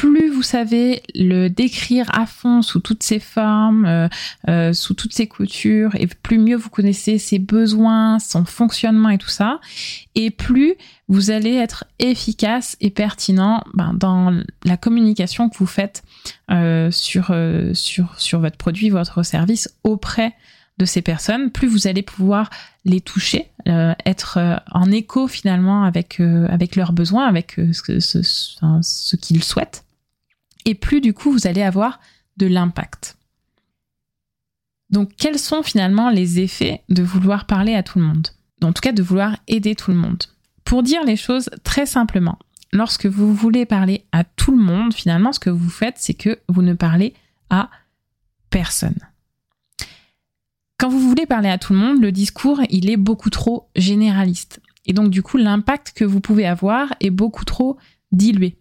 plus 0.00 0.30
vous 0.30 0.42
savez 0.42 1.02
le 1.14 1.48
décrire 1.48 2.06
à 2.18 2.24
fond 2.24 2.62
sous 2.62 2.80
toutes 2.80 3.02
ses 3.02 3.18
formes, 3.18 3.84
euh, 3.84 4.08
euh, 4.48 4.72
sous 4.72 4.94
toutes 4.94 5.12
ses 5.12 5.26
coutures, 5.26 5.94
et 5.94 6.06
plus 6.06 6.38
mieux 6.38 6.56
vous 6.56 6.70
connaissez 6.70 7.18
ses 7.18 7.38
besoins, 7.38 8.18
son 8.18 8.46
fonctionnement 8.46 9.10
et 9.10 9.18
tout 9.18 9.28
ça, 9.28 9.60
et 10.14 10.30
plus 10.30 10.76
vous 11.08 11.30
allez 11.30 11.52
être 11.52 11.84
efficace 11.98 12.78
et 12.80 12.88
pertinent 12.88 13.62
ben, 13.74 13.92
dans 13.92 14.42
la 14.64 14.78
communication 14.78 15.50
que 15.50 15.58
vous 15.58 15.66
faites 15.66 16.02
euh, 16.50 16.90
sur, 16.90 17.34
sur, 17.74 18.18
sur 18.18 18.40
votre 18.40 18.56
produit, 18.56 18.88
votre 18.88 19.22
service 19.22 19.68
auprès 19.84 20.32
de 20.78 20.86
ces 20.86 21.02
personnes, 21.02 21.50
plus 21.50 21.68
vous 21.68 21.88
allez 21.88 22.00
pouvoir 22.00 22.48
les 22.86 23.02
toucher, 23.02 23.50
être 23.66 24.62
en 24.70 24.90
écho 24.90 25.28
finalement 25.28 25.84
avec, 25.84 26.20
avec 26.20 26.74
leurs 26.74 26.94
besoins, 26.94 27.26
avec 27.26 27.60
ce, 27.70 29.16
qu'ils 29.16 29.44
souhaitent 29.44 29.84
et 30.64 30.74
plus 30.74 31.00
du 31.00 31.14
coup 31.14 31.30
vous 31.30 31.46
allez 31.46 31.62
avoir 31.62 32.00
de 32.36 32.46
l'impact. 32.46 33.16
Donc 34.90 35.12
quels 35.16 35.38
sont 35.38 35.62
finalement 35.62 36.10
les 36.10 36.40
effets 36.40 36.82
de 36.88 37.02
vouloir 37.02 37.46
parler 37.46 37.74
à 37.74 37.82
tout 37.82 37.98
le 37.98 38.04
monde? 38.04 38.28
En 38.62 38.72
tout 38.72 38.80
cas 38.80 38.92
de 38.92 39.02
vouloir 39.02 39.36
aider 39.46 39.74
tout 39.74 39.90
le 39.90 39.96
monde? 39.96 40.24
Pour 40.64 40.82
dire 40.82 41.04
les 41.04 41.16
choses 41.16 41.50
très 41.64 41.86
simplement, 41.86 42.38
lorsque 42.72 43.06
vous 43.06 43.34
voulez 43.34 43.66
parler 43.66 44.04
à 44.12 44.24
tout 44.24 44.56
le 44.56 44.62
monde, 44.62 44.94
finalement 44.94 45.32
ce 45.32 45.40
que 45.40 45.50
vous 45.50 45.70
faites 45.70 45.96
c'est 45.98 46.14
que 46.14 46.38
vous 46.48 46.62
ne 46.62 46.74
parlez 46.74 47.14
à 47.50 47.70
personne. 48.50 48.98
Quand 50.78 50.88
vous 50.88 50.98
voulez 50.98 51.26
parler 51.26 51.50
à 51.50 51.58
tout 51.58 51.74
le 51.74 51.78
monde, 51.78 52.00
le 52.00 52.10
discours, 52.10 52.62
il 52.70 52.88
est 52.88 52.96
beaucoup 52.96 53.28
trop 53.28 53.68
généraliste. 53.76 54.60
Et 54.86 54.94
donc 54.94 55.10
du 55.10 55.22
coup, 55.22 55.36
l'impact 55.36 55.92
que 55.94 56.06
vous 56.06 56.20
pouvez 56.20 56.46
avoir 56.46 56.94
est 57.00 57.10
beaucoup 57.10 57.44
trop 57.44 57.76
dilué. 58.12 58.56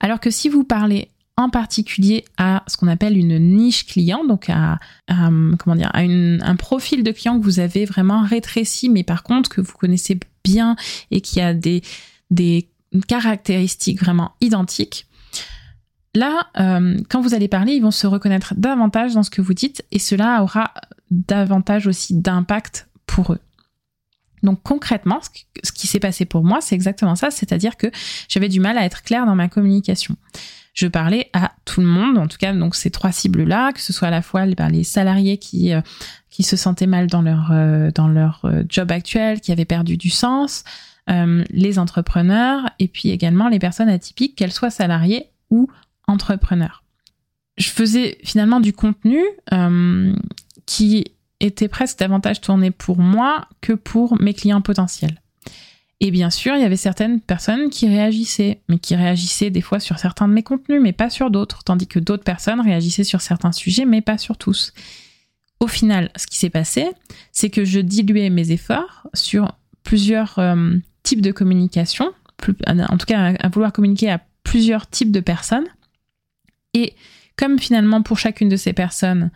Alors 0.00 0.20
que 0.20 0.30
si 0.30 0.48
vous 0.48 0.64
parlez 0.64 1.08
en 1.36 1.50
particulier 1.50 2.24
à 2.36 2.64
ce 2.66 2.76
qu'on 2.76 2.88
appelle 2.88 3.16
une 3.16 3.38
niche 3.38 3.86
client, 3.86 4.24
donc 4.24 4.50
à, 4.50 4.80
un 5.06 6.56
profil 6.56 7.04
de 7.04 7.12
client 7.12 7.38
que 7.38 7.44
vous 7.44 7.60
avez 7.60 7.84
vraiment 7.84 8.22
rétréci, 8.22 8.88
mais 8.88 9.04
par 9.04 9.22
contre 9.22 9.48
que 9.48 9.60
vous 9.60 9.74
connaissez 9.74 10.18
bien 10.42 10.74
et 11.12 11.20
qui 11.20 11.40
a 11.40 11.54
des, 11.54 11.82
des 12.30 12.68
caractéristiques 13.06 14.00
vraiment 14.00 14.32
identiques. 14.40 15.06
Là, 16.14 16.48
euh, 16.58 16.96
quand 17.08 17.20
vous 17.20 17.34
allez 17.34 17.48
parler, 17.48 17.74
ils 17.74 17.82
vont 17.82 17.92
se 17.92 18.08
reconnaître 18.08 18.54
davantage 18.56 19.14
dans 19.14 19.22
ce 19.22 19.30
que 19.30 19.42
vous 19.42 19.54
dites 19.54 19.84
et 19.92 20.00
cela 20.00 20.42
aura 20.42 20.72
davantage 21.10 21.86
aussi 21.86 22.14
d'impact 22.14 22.88
pour 23.06 23.34
eux. 23.34 23.40
Donc 24.42 24.62
concrètement, 24.62 25.20
ce 25.62 25.72
qui 25.72 25.86
s'est 25.86 26.00
passé 26.00 26.24
pour 26.24 26.44
moi, 26.44 26.60
c'est 26.60 26.74
exactement 26.74 27.14
ça, 27.14 27.30
c'est-à-dire 27.30 27.76
que 27.76 27.88
j'avais 28.28 28.48
du 28.48 28.60
mal 28.60 28.78
à 28.78 28.84
être 28.84 29.02
claire 29.02 29.26
dans 29.26 29.34
ma 29.34 29.48
communication. 29.48 30.16
Je 30.78 30.86
parlais 30.86 31.28
à 31.32 31.50
tout 31.64 31.80
le 31.80 31.88
monde, 31.88 32.18
en 32.18 32.28
tout 32.28 32.38
cas 32.38 32.52
donc 32.52 32.76
ces 32.76 32.90
trois 32.90 33.10
cibles-là, 33.10 33.72
que 33.72 33.80
ce 33.80 33.92
soit 33.92 34.08
à 34.08 34.10
la 34.12 34.22
fois 34.22 34.46
ben, 34.46 34.68
les 34.68 34.84
salariés 34.84 35.36
qui 35.36 35.72
euh, 35.72 35.80
qui 36.30 36.44
se 36.44 36.56
sentaient 36.56 36.86
mal 36.86 37.08
dans 37.08 37.20
leur 37.20 37.50
euh, 37.50 37.90
dans 37.92 38.06
leur 38.06 38.42
euh, 38.44 38.62
job 38.68 38.92
actuel, 38.92 39.40
qui 39.40 39.50
avaient 39.50 39.64
perdu 39.64 39.96
du 39.96 40.10
sens, 40.10 40.62
les 41.08 41.78
entrepreneurs 41.78 42.68
et 42.78 42.86
puis 42.86 43.08
également 43.08 43.48
les 43.48 43.58
personnes 43.58 43.88
atypiques, 43.88 44.36
qu'elles 44.36 44.52
soient 44.52 44.70
salariées 44.70 45.30
ou 45.50 45.68
entrepreneurs. 46.06 46.84
Je 47.56 47.70
faisais 47.70 48.18
finalement 48.22 48.60
du 48.60 48.74
contenu 48.74 49.24
qui 50.66 51.06
était 51.40 51.68
presque 51.68 51.98
davantage 51.98 52.40
tourné 52.40 52.70
pour 52.70 52.98
moi 52.98 53.46
que 53.60 53.72
pour 53.72 54.20
mes 54.20 54.34
clients 54.34 54.60
potentiels. 54.60 55.20
Et 56.00 56.10
bien 56.10 56.30
sûr, 56.30 56.54
il 56.54 56.62
y 56.62 56.64
avait 56.64 56.76
certaines 56.76 57.20
personnes 57.20 57.70
qui 57.70 57.88
réagissaient, 57.88 58.60
mais 58.68 58.78
qui 58.78 58.94
réagissaient 58.94 59.50
des 59.50 59.60
fois 59.60 59.80
sur 59.80 59.98
certains 59.98 60.28
de 60.28 60.32
mes 60.32 60.44
contenus, 60.44 60.80
mais 60.80 60.92
pas 60.92 61.10
sur 61.10 61.30
d'autres, 61.30 61.64
tandis 61.64 61.88
que 61.88 61.98
d'autres 61.98 62.22
personnes 62.22 62.60
réagissaient 62.60 63.04
sur 63.04 63.20
certains 63.20 63.50
sujets, 63.50 63.84
mais 63.84 64.00
pas 64.00 64.16
sur 64.16 64.36
tous. 64.36 64.72
Au 65.58 65.66
final, 65.66 66.10
ce 66.14 66.28
qui 66.28 66.38
s'est 66.38 66.50
passé, 66.50 66.86
c'est 67.32 67.50
que 67.50 67.64
je 67.64 67.80
diluais 67.80 68.30
mes 68.30 68.52
efforts 68.52 69.08
sur 69.12 69.58
plusieurs 69.82 70.38
euh, 70.38 70.76
types 71.02 71.20
de 71.20 71.32
communication, 71.32 72.12
en 72.68 72.96
tout 72.96 73.06
cas 73.06 73.34
à 73.40 73.48
vouloir 73.48 73.72
communiquer 73.72 74.10
à 74.10 74.20
plusieurs 74.44 74.88
types 74.88 75.10
de 75.10 75.20
personnes. 75.20 75.66
Et 76.74 76.94
comme 77.36 77.58
finalement 77.58 78.02
pour 78.02 78.18
chacune 78.18 78.48
de 78.48 78.56
ces 78.56 78.72
personnes, 78.72 79.30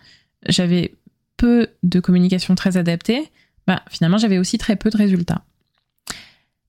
j'avais 0.49 0.95
peu 1.37 1.69
de 1.83 2.01
communication 2.01 2.55
très 2.55 2.77
adaptée, 2.77 3.31
bah, 3.67 3.83
finalement 3.91 4.19
j'avais 4.19 4.39
aussi 4.39 4.59
très 4.59 4.77
peu 4.77 4.91
de 4.91 4.97
résultats. 4.97 5.43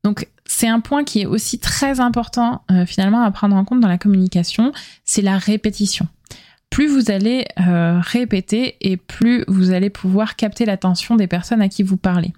Donc 0.04 0.28
c'est 0.46 0.68
un 0.68 0.80
point 0.80 1.04
qui 1.04 1.22
est 1.22 1.26
aussi 1.26 1.60
très 1.60 2.00
important 2.00 2.64
euh, 2.72 2.86
finalement 2.86 3.22
à 3.22 3.32
prendre 3.32 3.56
en 3.56 3.64
compte 3.64 3.80
dans 3.80 3.88
la 3.88 3.98
communication, 3.98 4.72
c'est 5.06 5.22
la 5.22 5.38
répétition. 5.38 6.08
Plus 6.70 6.88
vous 6.88 7.12
allez 7.12 7.46
euh, 7.60 8.00
répéter 8.02 8.78
et 8.82 8.98
plus 8.98 9.46
vous 9.48 9.72
allez 9.72 9.90
pouvoir 9.90 10.36
capter 10.36 10.66
l'attention 10.66 11.16
des 11.16 11.28
personnes 11.28 11.62
à 11.62 11.70
qui 11.70 11.84
vous 11.84 11.98
parlez 11.98 12.34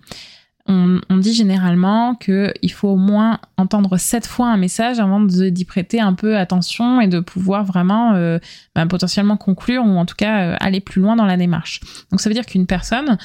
on, 0.68 1.18
dit 1.18 1.34
généralement 1.34 2.16
qu'il 2.16 2.72
faut 2.72 2.90
au 2.90 2.96
moins 2.98 3.40
entendre 3.58 3.98
sept 3.98 4.26
fois 4.26 4.48
un 4.48 4.58
message 4.58 5.00
avant 5.00 5.22
d'y 5.22 5.66
prêter 5.66 6.02
un 6.02 6.14
peu 6.14 6.38
attention 6.38 7.02
et 7.02 7.08
de 7.08 7.20
pouvoir 7.20 7.66
vraiment 7.66 8.14
euh, 8.14 8.40
bah, 8.74 8.86
potentiellement 8.88 9.38
conclure 9.38 9.84
ou 9.86 9.98
en 9.98 10.06
tout 10.06 10.16
cas 10.16 10.42
euh, 10.42 10.56
aller 10.60 10.82
plus 10.82 11.02
loin 11.02 11.16
dans 11.16 11.26
la 11.26 11.38
démarche. 11.38 11.82
Donc 12.10 12.20
ça 12.20 12.30
veut 12.30 12.34
dire 12.34 12.46
qu'une 12.46 12.66
personne 12.66 13.18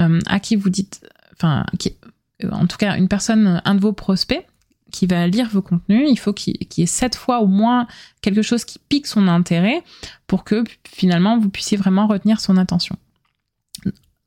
euh, 0.00 0.18
à 0.26 0.40
qui 0.40 0.56
vous 0.56 0.70
dites, 0.70 1.08
enfin, 1.34 1.64
en 2.50 2.66
tout 2.66 2.76
cas 2.78 2.96
une 2.96 3.08
personne, 3.08 3.62
un 3.64 3.74
de 3.76 3.80
vos 3.80 3.92
prospects 3.92 4.44
qui 4.90 5.06
va 5.06 5.26
lire 5.26 5.48
vos 5.50 5.62
contenus, 5.62 6.08
il 6.10 6.18
faut 6.18 6.32
qu'il 6.32 6.56
y 6.76 6.82
ait 6.82 6.86
sept 6.86 7.14
fois 7.14 7.40
au 7.40 7.46
moins 7.46 7.86
quelque 8.22 8.42
chose 8.42 8.64
qui 8.64 8.80
pique 8.88 9.06
son 9.06 9.28
intérêt 9.28 9.84
pour 10.26 10.42
que 10.42 10.64
finalement 10.84 11.38
vous 11.38 11.50
puissiez 11.50 11.76
vraiment 11.76 12.08
retenir 12.08 12.40
son 12.40 12.56
attention. 12.56 12.96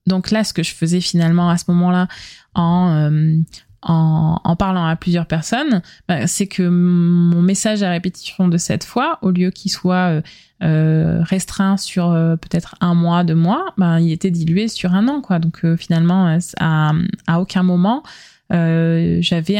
Donc 0.07 0.31
là, 0.31 0.43
ce 0.43 0.53
que 0.53 0.63
je 0.63 0.73
faisais 0.73 1.01
finalement 1.01 1.49
à 1.49 1.57
ce 1.57 1.65
moment-là 1.69 2.07
en, 2.53 3.11
euh, 3.11 3.41
en, 3.81 4.39
en, 4.43 4.55
parlant 4.55 4.85
à 4.85 4.95
plusieurs 4.95 5.25
personnes, 5.25 5.81
bah, 6.07 6.27
c'est 6.27 6.47
que 6.47 6.67
mon 6.67 7.41
message 7.41 7.83
à 7.83 7.89
répétition 7.89 8.47
de 8.47 8.57
cette 8.57 8.83
fois, 8.83 9.17
au 9.21 9.31
lieu 9.31 9.49
qu'il 9.49 9.71
soit 9.71 10.09
euh, 10.09 10.21
euh 10.63 11.23
restreint 11.23 11.77
sur 11.77 12.11
euh, 12.11 12.35
peut-être 12.35 12.75
un 12.81 12.93
mois, 12.93 13.23
deux 13.23 13.35
mois, 13.35 13.73
bah, 13.77 13.99
il 13.99 14.11
était 14.11 14.31
dilué 14.31 14.67
sur 14.67 14.93
un 14.93 15.07
an. 15.07 15.21
quoi. 15.21 15.39
Donc 15.39 15.65
finalement, 15.77 16.37
à, 16.59 16.91
à 17.27 17.39
aucun 17.39 17.63
moment, 17.63 18.03
j'avais 18.49 19.59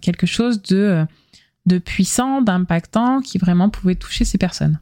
quelque 0.00 0.26
chose 0.26 0.62
de, 0.62 1.04
de 1.66 1.78
puissant, 1.78 2.42
d'impactant, 2.42 3.20
qui 3.20 3.38
vraiment 3.38 3.68
pouvait 3.68 3.94
toucher 3.94 4.24
ces 4.24 4.38
personnes. 4.38 4.80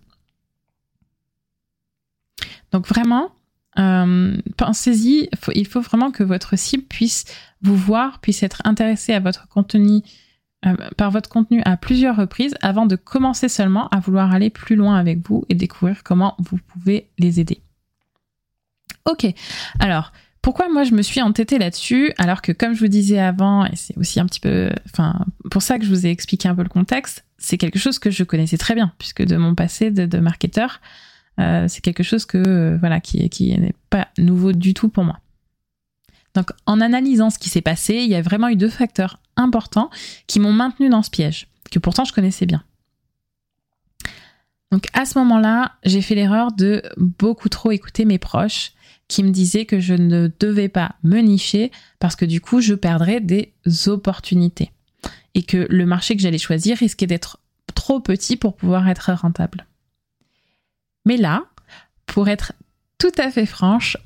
Donc 2.72 2.88
vraiment, 2.88 3.30
euh, 3.78 4.37
pensez-y, 4.57 5.28
il 5.54 5.66
faut 5.66 5.81
vraiment 5.81 6.11
que 6.11 6.23
votre 6.23 6.57
cible 6.57 6.85
puisse 6.85 7.25
vous 7.62 7.76
voir, 7.76 8.21
puisse 8.21 8.43
être 8.43 8.62
intéressée 8.64 9.12
à 9.12 9.21
votre 9.21 9.49
contenu, 9.49 10.02
euh, 10.66 10.75
par 10.97 11.11
votre 11.11 11.28
contenu 11.28 11.62
à 11.64 11.76
plusieurs 11.76 12.16
reprises 12.16 12.54
avant 12.62 12.87
de 12.87 12.97
commencer 12.97 13.49
seulement 13.49 13.88
à 13.88 14.00
vouloir 14.00 14.33
aller 14.33 14.50
plus 14.50 14.76
loin 14.76 14.97
avec 14.97 15.26
vous 15.26 15.45
et 15.49 15.54
découvrir 15.54 16.02
comment 16.04 16.37
vous 16.38 16.59
pouvez 16.59 17.09
les 17.19 17.40
aider. 17.40 17.61
Ok, 19.07 19.26
alors 19.81 20.12
pourquoi 20.40 20.69
moi 20.69 20.85
je 20.85 20.95
me 20.95 21.02
suis 21.02 21.21
entêtée 21.21 21.59
là-dessus 21.59 22.12
alors 22.16 22.43
que 22.43 22.52
comme 22.52 22.75
je 22.75 22.81
vous 22.81 22.88
disais 22.88 23.19
avant, 23.19 23.64
et 23.64 23.76
c'est 23.76 23.97
aussi 23.99 24.21
un 24.21 24.26
petit 24.26 24.40
peu, 24.40 24.71
enfin 24.87 25.25
pour 25.50 25.62
ça 25.62 25.78
que 25.78 25.85
je 25.85 25.90
vous 25.90 26.07
ai 26.07 26.11
expliqué 26.11 26.49
un 26.49 26.54
peu 26.54 26.62
le 26.62 26.69
contexte, 26.69 27.25
c'est 27.38 27.59
quelque 27.59 27.78
chose 27.78 27.99
que 27.99 28.11
je 28.11 28.25
connaissais 28.25 28.57
très 28.57 28.75
bien 28.75 28.93
puisque 28.99 29.23
de 29.23 29.37
mon 29.37 29.54
passé 29.54 29.90
de, 29.90 30.07
de 30.07 30.19
marketeur, 30.19 30.81
euh, 31.40 31.66
c'est 31.68 31.80
quelque 31.80 32.02
chose 32.02 32.26
que 32.26 32.38
euh, 32.38 32.76
voilà 32.78 33.00
qui, 33.00 33.28
qui 33.28 33.58
n'est 33.58 33.74
pas 33.90 34.08
nouveau 34.18 34.52
du 34.52 34.74
tout 34.74 34.88
pour 34.88 35.04
moi. 35.04 35.18
Donc 36.34 36.50
en 36.66 36.80
analysant 36.80 37.30
ce 37.30 37.38
qui 37.38 37.48
s'est 37.48 37.60
passé, 37.60 37.94
il 37.94 38.08
y 38.08 38.14
a 38.14 38.22
vraiment 38.22 38.48
eu 38.48 38.56
deux 38.56 38.68
facteurs 38.68 39.20
importants 39.36 39.90
qui 40.26 40.40
m'ont 40.40 40.52
maintenu 40.52 40.88
dans 40.88 41.02
ce 41.02 41.10
piège, 41.10 41.48
que 41.70 41.78
pourtant 41.78 42.04
je 42.04 42.12
connaissais 42.12 42.46
bien. 42.46 42.62
Donc 44.72 44.86
à 44.92 45.06
ce 45.06 45.18
moment-là, 45.18 45.72
j'ai 45.84 46.02
fait 46.02 46.16
l'erreur 46.16 46.50
de 46.50 46.82
beaucoup 46.96 47.48
trop 47.48 47.70
écouter 47.70 48.04
mes 48.04 48.18
proches 48.18 48.72
qui 49.06 49.22
me 49.22 49.30
disaient 49.30 49.66
que 49.66 49.78
je 49.78 49.94
ne 49.94 50.30
devais 50.40 50.68
pas 50.68 50.96
me 51.04 51.20
nicher 51.20 51.70
parce 52.00 52.16
que 52.16 52.24
du 52.24 52.40
coup 52.40 52.60
je 52.60 52.74
perdrais 52.74 53.20
des 53.20 53.52
opportunités 53.86 54.72
et 55.34 55.42
que 55.42 55.66
le 55.68 55.86
marché 55.86 56.16
que 56.16 56.22
j'allais 56.22 56.38
choisir 56.38 56.78
risquait 56.78 57.06
d'être 57.06 57.38
trop 57.74 58.00
petit 58.00 58.36
pour 58.36 58.56
pouvoir 58.56 58.88
être 58.88 59.12
rentable. 59.12 59.66
Mais 61.04 61.16
là, 61.16 61.44
pour 62.06 62.28
être 62.28 62.52
tout 62.99 63.12
à 63.18 63.30
fait 63.30 63.46
franche, 63.46 63.96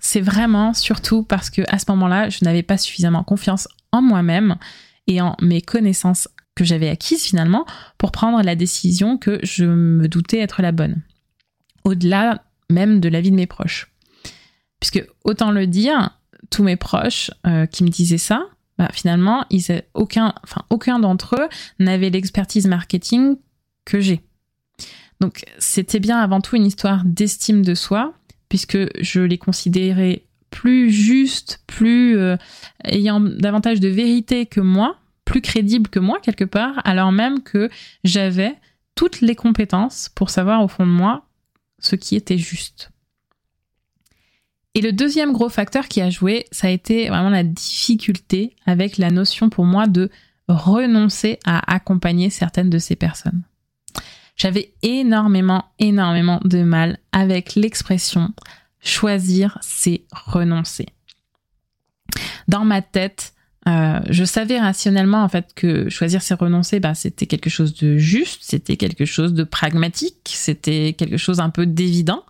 c'est 0.00 0.20
vraiment 0.20 0.74
surtout 0.74 1.22
parce 1.22 1.50
que 1.50 1.62
à 1.68 1.78
ce 1.78 1.86
moment-là, 1.88 2.28
je 2.28 2.44
n'avais 2.44 2.62
pas 2.62 2.78
suffisamment 2.78 3.24
confiance 3.24 3.68
en 3.92 4.02
moi-même 4.02 4.56
et 5.06 5.20
en 5.20 5.36
mes 5.40 5.60
connaissances 5.60 6.28
que 6.54 6.64
j'avais 6.64 6.88
acquises 6.88 7.24
finalement 7.24 7.66
pour 7.98 8.12
prendre 8.12 8.42
la 8.42 8.54
décision 8.54 9.16
que 9.18 9.38
je 9.42 9.64
me 9.64 10.08
doutais 10.08 10.38
être 10.38 10.62
la 10.62 10.72
bonne. 10.72 11.02
Au-delà 11.84 12.42
même 12.70 13.00
de 13.00 13.08
l'avis 13.08 13.30
de 13.30 13.36
mes 13.36 13.46
proches. 13.46 13.90
Puisque 14.80 15.04
autant 15.24 15.50
le 15.50 15.66
dire, 15.66 16.10
tous 16.50 16.62
mes 16.62 16.76
proches 16.76 17.30
euh, 17.46 17.66
qui 17.66 17.84
me 17.84 17.88
disaient 17.88 18.18
ça, 18.18 18.46
bah, 18.76 18.90
finalement, 18.92 19.44
aucun, 19.94 20.34
aucun 20.70 20.98
d'entre 20.98 21.36
eux 21.36 21.48
n'avait 21.78 22.10
l'expertise 22.10 22.66
marketing 22.66 23.36
que 23.84 24.00
j'ai. 24.00 24.20
Donc, 25.20 25.44
c'était 25.58 26.00
bien 26.00 26.18
avant 26.18 26.40
tout 26.40 26.56
une 26.56 26.66
histoire 26.66 27.02
d'estime 27.04 27.62
de 27.62 27.74
soi, 27.74 28.14
puisque 28.48 28.78
je 29.02 29.20
les 29.20 29.38
considérais 29.38 30.22
plus 30.50 30.90
justes, 30.90 31.62
plus 31.66 32.16
euh, 32.16 32.36
ayant 32.84 33.20
davantage 33.20 33.80
de 33.80 33.88
vérité 33.88 34.46
que 34.46 34.60
moi, 34.60 34.96
plus 35.24 35.40
crédibles 35.40 35.90
que 35.90 35.98
moi 35.98 36.18
quelque 36.22 36.44
part, 36.44 36.80
alors 36.84 37.12
même 37.12 37.42
que 37.42 37.68
j'avais 38.04 38.54
toutes 38.94 39.20
les 39.20 39.34
compétences 39.34 40.08
pour 40.14 40.30
savoir 40.30 40.62
au 40.62 40.68
fond 40.68 40.86
de 40.86 40.90
moi 40.90 41.26
ce 41.78 41.96
qui 41.96 42.16
était 42.16 42.38
juste. 42.38 42.90
Et 44.74 44.80
le 44.80 44.92
deuxième 44.92 45.32
gros 45.32 45.48
facteur 45.48 45.88
qui 45.88 46.00
a 46.00 46.10
joué, 46.10 46.46
ça 46.50 46.68
a 46.68 46.70
été 46.70 47.08
vraiment 47.08 47.30
la 47.30 47.44
difficulté 47.44 48.56
avec 48.64 48.96
la 48.96 49.10
notion 49.10 49.50
pour 49.50 49.64
moi 49.64 49.86
de 49.86 50.10
renoncer 50.48 51.38
à 51.44 51.74
accompagner 51.74 52.30
certaines 52.30 52.70
de 52.70 52.78
ces 52.78 52.96
personnes. 52.96 53.42
J'avais 54.38 54.72
énormément, 54.82 55.66
énormément 55.78 56.40
de 56.44 56.62
mal 56.62 56.98
avec 57.12 57.56
l'expression 57.56 58.32
choisir, 58.80 59.58
c'est 59.60 60.02
renoncer. 60.12 60.86
Dans 62.46 62.64
ma 62.64 62.80
tête, 62.80 63.34
euh, 63.68 64.00
je 64.08 64.24
savais 64.24 64.58
rationnellement 64.58 65.22
en 65.22 65.28
fait 65.28 65.52
que 65.54 65.90
choisir 65.90 66.22
c'est 66.22 66.34
renoncer, 66.34 66.80
bah, 66.80 66.94
c'était 66.94 67.26
quelque 67.26 67.50
chose 67.50 67.74
de 67.74 67.98
juste, 67.98 68.40
c'était 68.42 68.76
quelque 68.76 69.04
chose 69.04 69.34
de 69.34 69.44
pragmatique, 69.44 70.32
c'était 70.32 70.94
quelque 70.96 71.16
chose 71.16 71.40
un 71.40 71.50
peu 71.50 71.66
d'évident. 71.66 72.24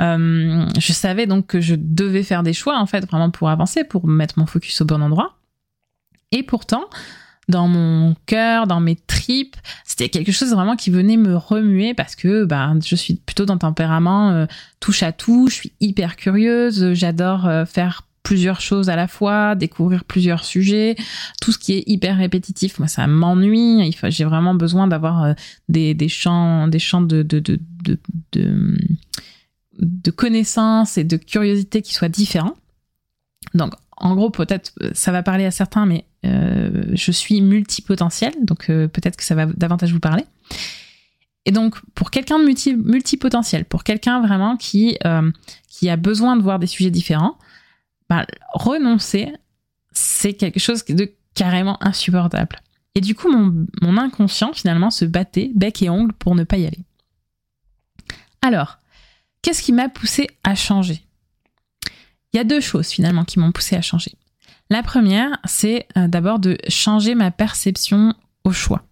Euh, 0.00 0.66
je 0.78 0.92
savais 0.92 1.26
donc 1.26 1.48
que 1.48 1.60
je 1.60 1.74
devais 1.76 2.22
faire 2.22 2.42
des 2.42 2.54
choix 2.54 2.78
en 2.78 2.86
fait 2.86 3.04
vraiment 3.04 3.30
pour 3.30 3.50
avancer, 3.50 3.84
pour 3.84 4.06
mettre 4.06 4.38
mon 4.38 4.46
focus 4.46 4.80
au 4.80 4.84
bon 4.84 5.02
endroit. 5.02 5.36
Et 6.30 6.42
pourtant, 6.42 6.84
dans 7.48 7.68
mon 7.68 8.14
cœur, 8.26 8.66
dans 8.66 8.80
mes 8.80 8.96
tripes, 8.96 9.56
c'était 9.84 10.08
quelque 10.08 10.32
chose 10.32 10.52
vraiment 10.52 10.76
qui 10.76 10.90
venait 10.90 11.16
me 11.16 11.36
remuer 11.36 11.94
parce 11.94 12.14
que 12.14 12.44
bah, 12.44 12.72
je 12.84 12.94
suis 12.94 13.14
plutôt 13.14 13.46
d'un 13.46 13.58
tempérament 13.58 14.30
euh, 14.30 14.46
touche 14.80 15.02
à 15.02 15.12
tout, 15.12 15.48
je 15.48 15.54
suis 15.54 15.72
hyper 15.80 16.16
curieuse, 16.16 16.92
j'adore 16.94 17.46
euh, 17.46 17.64
faire 17.64 18.06
plusieurs 18.22 18.60
choses 18.60 18.88
à 18.88 18.94
la 18.94 19.08
fois, 19.08 19.56
découvrir 19.56 20.04
plusieurs 20.04 20.44
sujets, 20.44 20.94
tout 21.40 21.50
ce 21.50 21.58
qui 21.58 21.72
est 21.72 21.82
hyper 21.88 22.16
répétitif, 22.16 22.78
moi 22.78 22.86
ça 22.86 23.08
m'ennuie, 23.08 23.92
j'ai 24.04 24.24
vraiment 24.24 24.54
besoin 24.54 24.86
d'avoir 24.86 25.34
des, 25.68 25.94
des 25.94 26.08
champs 26.08 26.68
des 26.68 26.78
champs 26.78 27.00
de, 27.00 27.22
de, 27.22 27.40
de, 27.40 27.58
de, 27.82 27.98
de 28.32 28.76
de 29.78 30.10
connaissances 30.10 30.98
et 30.98 31.04
de 31.04 31.16
curiosité 31.16 31.82
qui 31.82 31.94
soient 31.94 32.08
différents. 32.08 32.56
Donc, 33.54 33.72
en 33.96 34.14
gros, 34.14 34.30
peut-être 34.30 34.72
euh, 34.82 34.90
ça 34.94 35.12
va 35.12 35.22
parler 35.22 35.44
à 35.44 35.50
certains, 35.50 35.86
mais 35.86 36.04
euh, 36.24 36.84
je 36.92 37.12
suis 37.12 37.40
multipotentiel, 37.40 38.32
donc 38.42 38.70
euh, 38.70 38.88
peut-être 38.88 39.16
que 39.16 39.24
ça 39.24 39.34
va 39.34 39.46
davantage 39.46 39.92
vous 39.92 40.00
parler. 40.00 40.24
Et 41.44 41.50
donc, 41.50 41.76
pour 41.94 42.10
quelqu'un 42.10 42.38
de 42.38 42.44
multi, 42.44 42.74
multipotentiel, 42.74 43.64
pour 43.64 43.82
quelqu'un 43.84 44.20
vraiment 44.20 44.56
qui, 44.56 44.96
a 45.02 45.96
besoin 45.96 46.36
de 46.36 46.42
voir 46.42 46.58
des 46.58 46.68
sujets 46.68 46.90
différents, 46.90 47.36
bah, 48.08 48.26
renoncer, 48.54 49.32
c'est 49.90 50.34
quelque 50.34 50.60
chose 50.60 50.84
de 50.84 51.12
carrément 51.34 51.82
insupportable. 51.82 52.60
Et 52.94 53.00
du 53.00 53.16
coup, 53.16 53.28
mon, 53.28 53.66
mon 53.80 53.96
inconscient, 53.96 54.52
finalement, 54.52 54.90
se 54.90 55.04
battait 55.04 55.50
bec 55.54 55.82
et 55.82 55.90
ongle 55.90 56.12
pour 56.12 56.36
ne 56.36 56.44
pas 56.44 56.58
y 56.58 56.66
aller. 56.66 56.84
Alors, 58.40 58.78
Qu'est-ce 59.42 59.62
qui 59.62 59.72
m'a 59.72 59.88
poussé 59.88 60.28
à 60.44 60.54
changer? 60.54 61.04
Il 62.32 62.38
y 62.38 62.40
a 62.40 62.44
deux 62.44 62.60
choses 62.60 62.88
finalement 62.88 63.24
qui 63.24 63.38
m'ont 63.38 63.52
poussé 63.52 63.76
à 63.76 63.82
changer. 63.82 64.12
La 64.70 64.82
première, 64.82 65.38
c'est 65.44 65.86
euh, 65.96 66.08
d'abord 66.08 66.38
de 66.38 66.56
changer 66.68 67.14
ma 67.14 67.30
perception 67.30 68.14
au 68.44 68.52
choix. 68.52 68.82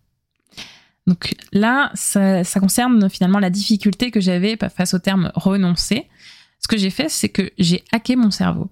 Donc 1.07 1.35
là, 1.53 1.91
ça, 1.95 2.45
concerne 2.61 3.09
finalement 3.09 3.39
la 3.39 3.51
difficulté 3.51 4.11
que 4.11 4.21
j'avais 4.21 4.57
face 4.75 4.95
au 4.95 4.99
terme 4.99 5.33
renoncer. 5.35 6.09
Ce 6.61 6.69
que 6.69 6.77
j'ai 6.77 6.91
fait, 6.91 7.09
c'est 7.09 7.31
que 7.31 7.51
j'ai 7.59 7.83
hacké 7.91 8.15
mon 8.17 8.31
cerveau. 8.31 8.71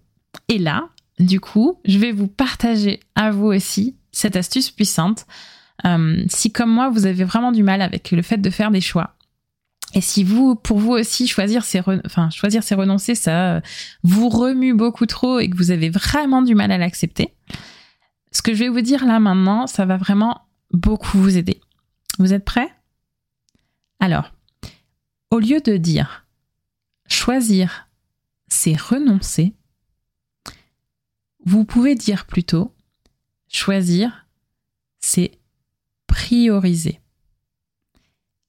Et 0.48 0.58
là, 0.58 0.88
du 1.18 1.40
coup, 1.40 1.80
je 1.84 1.98
vais 1.98 2.12
vous 2.12 2.28
partager 2.28 3.00
à 3.14 3.30
vous 3.30 3.46
aussi 3.46 3.96
cette 4.12 4.36
astuce 4.36 4.70
puissante. 4.70 5.26
Euh, 5.84 6.22
si 6.28 6.52
comme 6.52 6.70
moi, 6.70 6.90
vous 6.90 7.06
avez 7.06 7.24
vraiment 7.24 7.52
du 7.52 7.62
mal 7.62 7.82
avec 7.82 8.10
le 8.10 8.22
fait 8.22 8.38
de 8.38 8.50
faire 8.50 8.70
des 8.70 8.80
choix, 8.80 9.14
et 9.94 10.00
si 10.00 10.22
vous, 10.22 10.54
pour 10.54 10.78
vous 10.78 10.92
aussi, 10.92 11.26
choisir 11.26 11.64
c'est 11.64 11.80
enfin, 12.04 12.28
choisir 12.30 12.62
c'est 12.62 12.74
renoncer, 12.74 13.14
ça 13.14 13.56
euh, 13.56 13.60
vous 14.02 14.28
remue 14.28 14.74
beaucoup 14.74 15.06
trop 15.06 15.38
et 15.38 15.48
que 15.48 15.56
vous 15.56 15.70
avez 15.70 15.88
vraiment 15.88 16.42
du 16.42 16.54
mal 16.54 16.70
à 16.70 16.78
l'accepter, 16.78 17.34
ce 18.32 18.42
que 18.42 18.52
je 18.52 18.60
vais 18.60 18.68
vous 18.68 18.82
dire 18.82 19.06
là 19.06 19.18
maintenant, 19.18 19.66
ça 19.66 19.86
va 19.86 19.96
vraiment 19.96 20.42
beaucoup 20.72 21.18
vous 21.18 21.38
aider. 21.38 21.60
Vous 22.18 22.34
êtes 22.34 22.44
prêts? 22.44 22.68
Alors, 24.00 24.32
au 25.30 25.38
lieu 25.38 25.60
de 25.60 25.76
dire 25.76 26.26
choisir 27.08 27.88
c'est 28.48 28.78
renoncer, 28.78 29.54
vous 31.44 31.64
pouvez 31.64 31.94
dire 31.94 32.26
plutôt 32.26 32.74
choisir 33.48 34.26
c'est 35.00 35.38
prioriser. 36.06 37.00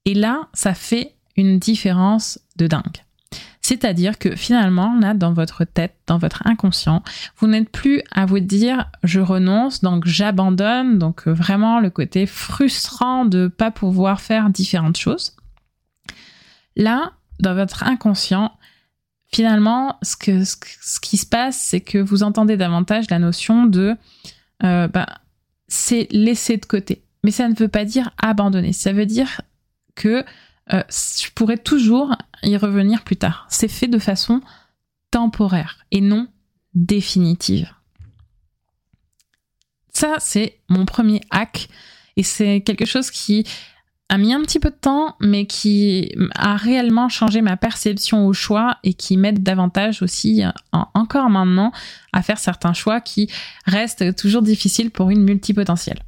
Et 0.05 0.13
là, 0.13 0.49
ça 0.53 0.73
fait 0.73 1.15
une 1.39 1.59
différence 1.59 2.39
de 2.57 2.67
dingue. 2.67 3.03
C'est-à-dire 3.61 4.17
que 4.17 4.35
finalement, 4.35 4.97
là, 4.99 5.13
dans 5.13 5.33
votre 5.33 5.63
tête, 5.63 5.95
dans 6.07 6.17
votre 6.17 6.45
inconscient, 6.47 7.03
vous 7.37 7.47
n'êtes 7.47 7.69
plus 7.69 8.01
à 8.11 8.25
vous 8.25 8.39
dire 8.39 8.89
je 9.03 9.19
renonce, 9.19 9.81
donc 9.81 10.07
j'abandonne, 10.07 10.97
donc 10.97 11.27
euh, 11.27 11.33
vraiment 11.33 11.79
le 11.79 11.89
côté 11.89 12.25
frustrant 12.25 13.25
de 13.25 13.47
pas 13.47 13.69
pouvoir 13.69 14.21
faire 14.21 14.49
différentes 14.49 14.97
choses. 14.97 15.35
Là, 16.75 17.11
dans 17.39 17.53
votre 17.53 17.83
inconscient, 17.83 18.51
finalement, 19.31 19.97
ce, 20.01 20.15
que, 20.15 20.43
ce, 20.43 20.99
qui 20.99 21.17
se 21.17 21.25
passe, 21.25 21.57
c'est 21.57 21.81
que 21.81 21.99
vous 21.99 22.23
entendez 22.23 22.57
davantage 22.57 23.05
la 23.11 23.19
notion 23.19 23.65
de 23.65 23.95
euh, 24.63 24.87
bah, 24.87 25.07
c'est 25.67 26.07
laisser 26.11 26.57
de 26.57 26.65
côté. 26.65 27.03
Mais 27.23 27.31
ça 27.31 27.47
ne 27.47 27.53
veut 27.53 27.67
pas 27.67 27.85
dire 27.85 28.09
abandonner. 28.17 28.73
Ça 28.73 28.93
veut 28.93 29.05
dire 29.05 29.41
que 29.95 30.25
euh, 30.71 30.83
je 30.89 31.29
pourrais 31.33 31.57
toujours 31.57 32.15
y 32.43 32.55
revenir 32.57 33.03
plus 33.03 33.17
tard. 33.17 33.47
C'est 33.49 33.67
fait 33.67 33.87
de 33.87 33.99
façon 33.99 34.41
temporaire 35.11 35.79
et 35.91 36.01
non 36.01 36.27
définitive. 36.73 37.73
Ça, 39.91 40.15
c'est 40.19 40.59
mon 40.69 40.85
premier 40.85 41.21
hack 41.31 41.67
et 42.15 42.23
c'est 42.23 42.61
quelque 42.61 42.85
chose 42.85 43.11
qui 43.11 43.45
a 44.09 44.17
mis 44.17 44.33
un 44.33 44.41
petit 44.41 44.59
peu 44.59 44.71
de 44.71 44.75
temps, 44.75 45.15
mais 45.19 45.45
qui 45.45 46.11
a 46.33 46.55
réellement 46.55 47.09
changé 47.09 47.41
ma 47.41 47.57
perception 47.57 48.25
au 48.25 48.33
choix 48.33 48.77
et 48.83 48.93
qui 48.93 49.17
m'aide 49.17 49.43
davantage 49.43 50.01
aussi, 50.01 50.43
encore 50.71 51.29
maintenant, 51.29 51.71
à 52.11 52.23
faire 52.23 52.39
certains 52.39 52.73
choix 52.73 53.01
qui 53.01 53.29
restent 53.65 54.15
toujours 54.15 54.41
difficiles 54.41 54.89
pour 54.89 55.11
une 55.11 55.23
multipotentielle. 55.23 56.01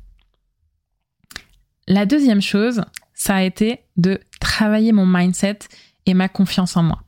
La 1.87 2.07
deuxième 2.07 2.41
chose, 2.41 2.81
ça 3.13 3.35
a 3.35 3.43
été 3.43 3.81
de 3.97 4.19
travailler 4.41 4.91
mon 4.91 5.05
mindset 5.05 5.59
et 6.05 6.13
ma 6.13 6.27
confiance 6.27 6.75
en 6.75 6.83
moi. 6.83 7.03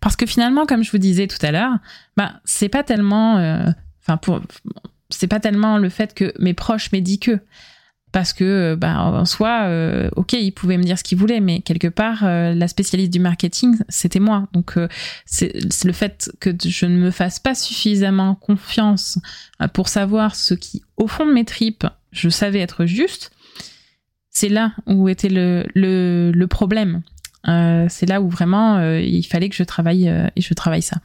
Parce 0.00 0.16
que 0.16 0.26
finalement, 0.26 0.66
comme 0.66 0.82
je 0.82 0.90
vous 0.90 0.98
disais 0.98 1.28
tout 1.28 1.44
à 1.44 1.52
l'heure, 1.52 1.74
bah, 2.16 2.40
c'est 2.44 2.68
pas 2.68 2.82
tellement, 2.82 3.38
euh, 3.38 3.66
enfin, 4.02 4.16
pour, 4.16 4.40
c'est 5.10 5.28
pas 5.28 5.40
tellement 5.40 5.78
le 5.78 5.88
fait 5.88 6.14
que 6.14 6.32
mes 6.38 6.54
proches 6.54 6.90
m'aient 6.92 7.00
dit 7.00 7.20
que. 7.20 7.38
Parce 8.12 8.32
que, 8.32 8.74
bah, 8.74 9.04
en 9.04 9.24
soi, 9.24 9.66
euh, 9.66 10.10
ok, 10.16 10.32
ils 10.32 10.50
pouvaient 10.50 10.78
me 10.78 10.82
dire 10.82 10.98
ce 10.98 11.04
qu'ils 11.04 11.16
voulaient, 11.16 11.38
mais 11.38 11.60
quelque 11.60 11.86
part, 11.86 12.24
euh, 12.24 12.52
la 12.54 12.66
spécialiste 12.66 13.12
du 13.12 13.20
marketing, 13.20 13.76
c'était 13.88 14.18
moi. 14.18 14.48
Donc, 14.52 14.76
c'est 15.26 15.52
le 15.84 15.92
fait 15.92 16.32
que 16.40 16.50
je 16.60 16.86
ne 16.86 16.96
me 16.96 17.12
fasse 17.12 17.38
pas 17.38 17.54
suffisamment 17.54 18.34
confiance 18.34 19.20
pour 19.74 19.88
savoir 19.88 20.34
ce 20.34 20.54
qui, 20.54 20.82
au 20.96 21.06
fond 21.06 21.24
de 21.24 21.32
mes 21.32 21.44
tripes, 21.44 21.86
je 22.10 22.28
savais 22.28 22.58
être 22.58 22.84
juste, 22.84 23.30
c'est 24.40 24.48
là 24.48 24.72
où 24.86 25.10
était 25.10 25.28
le, 25.28 26.46
problème. 26.46 27.02
Euh, 27.46 27.86
c'est 27.90 28.06
là 28.06 28.22
où 28.22 28.30
vraiment 28.30 28.76
euh, 28.76 28.98
il 28.98 29.24
fallait 29.24 29.50
que 29.50 29.54
je 29.54 29.62
travaille 29.62 30.08
euh, 30.08 30.28
et 30.34 30.40
je 30.40 30.54
travaille 30.54 30.80
ça. 30.80 30.96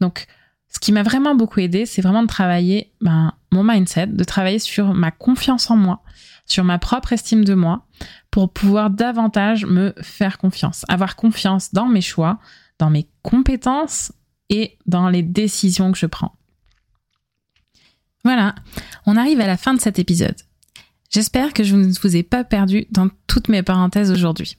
Donc, 0.00 0.26
ce 0.68 0.78
qui 0.78 0.92
m'a 0.92 1.02
vraiment 1.02 1.34
beaucoup 1.34 1.58
aidé, 1.58 1.86
c'est 1.86 2.02
vraiment 2.02 2.22
de 2.22 2.28
travailler 2.28 2.92
ben, 3.00 3.32
mon 3.50 3.64
mindset, 3.64 4.06
de 4.06 4.22
travailler 4.22 4.60
sur 4.60 4.94
ma 4.94 5.10
confiance 5.10 5.72
en 5.72 5.76
moi, 5.76 6.02
sur 6.46 6.62
ma 6.62 6.78
propre 6.78 7.12
estime 7.12 7.44
de 7.44 7.54
moi, 7.54 7.84
pour 8.30 8.52
pouvoir 8.52 8.90
davantage 8.90 9.66
me 9.66 9.92
faire 10.00 10.38
confiance, 10.38 10.84
avoir 10.88 11.16
confiance 11.16 11.74
dans 11.74 11.86
mes 11.86 12.00
choix, 12.00 12.38
dans 12.78 12.90
mes 12.90 13.08
compétences 13.22 14.12
et 14.50 14.78
dans 14.86 15.08
les 15.08 15.22
décisions 15.22 15.90
que 15.90 15.98
je 15.98 16.06
prends. 16.06 16.36
Voilà, 18.22 18.54
on 19.04 19.16
arrive 19.16 19.40
à 19.40 19.48
la 19.48 19.56
fin 19.56 19.74
de 19.74 19.80
cet 19.80 19.98
épisode. 19.98 20.36
J'espère 21.10 21.54
que 21.54 21.64
je 21.64 21.74
ne 21.74 21.92
vous 21.92 22.16
ai 22.16 22.22
pas 22.22 22.44
perdu 22.44 22.86
dans 22.90 23.08
toutes 23.26 23.48
mes 23.48 23.62
parenthèses 23.62 24.10
aujourd'hui. 24.10 24.56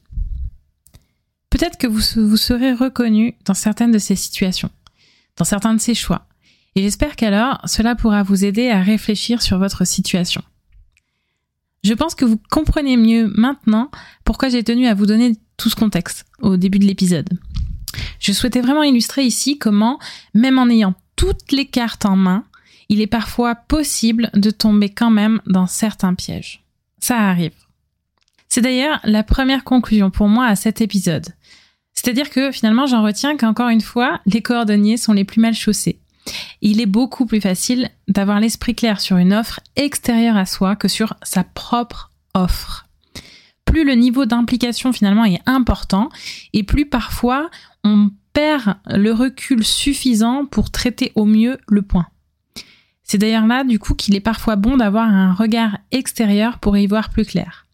Peut-être 1.49 1.77
que 1.77 1.87
vous, 1.87 2.01
vous 2.27 2.37
serez 2.37 2.73
reconnu 2.73 3.35
dans 3.45 3.53
certaines 3.53 3.91
de 3.91 3.99
ces 3.99 4.15
situations, 4.15 4.71
dans 5.37 5.45
certains 5.45 5.73
de 5.73 5.79
ces 5.79 5.95
choix, 5.95 6.27
Et 6.75 6.81
j'espère 6.81 7.15
qu'alors 7.15 7.59
cela 7.65 7.95
pourra 7.95 8.23
vous 8.23 8.45
aider 8.45 8.69
à 8.69 8.81
réfléchir 8.81 9.41
sur 9.41 9.57
votre 9.57 9.85
situation. 9.85 10.43
Je 11.83 11.93
pense 11.93 12.15
que 12.15 12.25
vous 12.25 12.39
comprenez 12.51 12.97
mieux 12.97 13.31
maintenant 13.35 13.89
pourquoi 14.25 14.49
j'ai 14.49 14.63
tenu 14.63 14.87
à 14.87 14.93
vous 14.93 15.05
donner 15.05 15.37
tout 15.57 15.69
ce 15.69 15.75
contexte 15.75 16.25
au 16.41 16.57
début 16.57 16.79
de 16.79 16.85
l'épisode. 16.85 17.29
Je 18.19 18.31
souhaitais 18.31 18.61
vraiment 18.61 18.83
illustrer 18.83 19.23
ici 19.23 19.57
comment, 19.57 19.99
même 20.33 20.59
en 20.59 20.69
ayant 20.69 20.93
toutes 21.15 21.51
les 21.51 21.65
cartes 21.65 22.05
en 22.05 22.15
main, 22.15 22.43
il 22.89 23.01
est 23.01 23.07
parfois 23.07 23.55
possible 23.55 24.29
de 24.33 24.51
tomber 24.51 24.89
quand 24.89 25.11
même 25.11 25.41
dans 25.45 25.67
certains 25.67 26.15
pièges. 26.15 26.63
Ça 26.99 27.17
arrive. 27.17 27.53
C'est 28.47 28.61
d'ailleurs 28.61 28.99
la 29.03 29.23
première 29.23 29.63
conclusion 29.63 30.09
pour 30.09 30.27
moi 30.27 30.47
à 30.47 30.55
cet 30.55 30.81
épisode. 30.81 31.27
C'est-à-dire 31.93 32.29
que 32.29 32.51
finalement 32.51 32.87
j'en 32.87 33.03
retiens 33.03 33.37
qu'encore 33.37 33.69
une 33.69 33.81
fois, 33.81 34.21
les 34.25 34.41
coordonniers 34.41 34.97
sont 34.97 35.13
les 35.13 35.23
plus 35.23 35.39
mal 35.39 35.53
chaussés. 35.53 35.99
Il 36.61 36.81
est 36.81 36.85
beaucoup 36.85 37.25
plus 37.25 37.41
facile 37.41 37.89
d'avoir 38.07 38.39
l'esprit 38.39 38.75
clair 38.75 38.99
sur 38.99 39.17
une 39.17 39.33
offre 39.33 39.59
extérieure 39.75 40.37
à 40.37 40.45
soi 40.45 40.75
que 40.75 40.87
sur 40.87 41.15
sa 41.23 41.43
propre 41.43 42.11
offre. 42.33 42.87
Plus 43.65 43.83
le 43.83 43.93
niveau 43.93 44.25
d'implication 44.25 44.91
finalement 44.93 45.25
est 45.25 45.41
important 45.45 46.09
et 46.53 46.63
plus 46.63 46.87
parfois 46.87 47.49
on 47.83 48.09
perd 48.33 48.75
le 48.87 49.11
recul 49.11 49.63
suffisant 49.63 50.45
pour 50.45 50.71
traiter 50.71 51.11
au 51.15 51.25
mieux 51.25 51.59
le 51.67 51.83
point. 51.83 52.07
C'est 53.09 53.17
d'ailleurs 53.17 53.47
là 53.47 53.63
du 53.63 53.79
coup 53.79 53.95
qu'il 53.95 54.15
est 54.15 54.19
parfois 54.19 54.55
bon 54.55 54.77
d'avoir 54.77 55.07
un 55.07 55.33
regard 55.33 55.79
extérieur 55.89 56.59
pour 56.59 56.77
y 56.77 56.85
voir 56.85 57.09
plus 57.09 57.25
clair. 57.25 57.65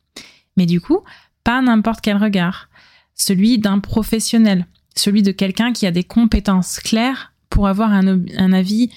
Mais 0.55 0.65
du 0.65 0.79
coup, 0.79 1.01
pas 1.43 1.61
n'importe 1.61 1.99
quel 1.99 2.15
regard, 2.15 2.69
celui 3.15 3.59
d'un 3.59 3.79
professionnel, 3.79 4.65
celui 4.95 5.23
de 5.23 5.33
quelqu'un 5.33 5.73
qui 5.73 5.85
a 5.85 5.91
des 5.91 6.05
compétences 6.05 6.79
claires 6.79 7.33
pour 7.49 7.67
avoir 7.67 7.91
un, 7.91 8.53
avis 8.53 8.91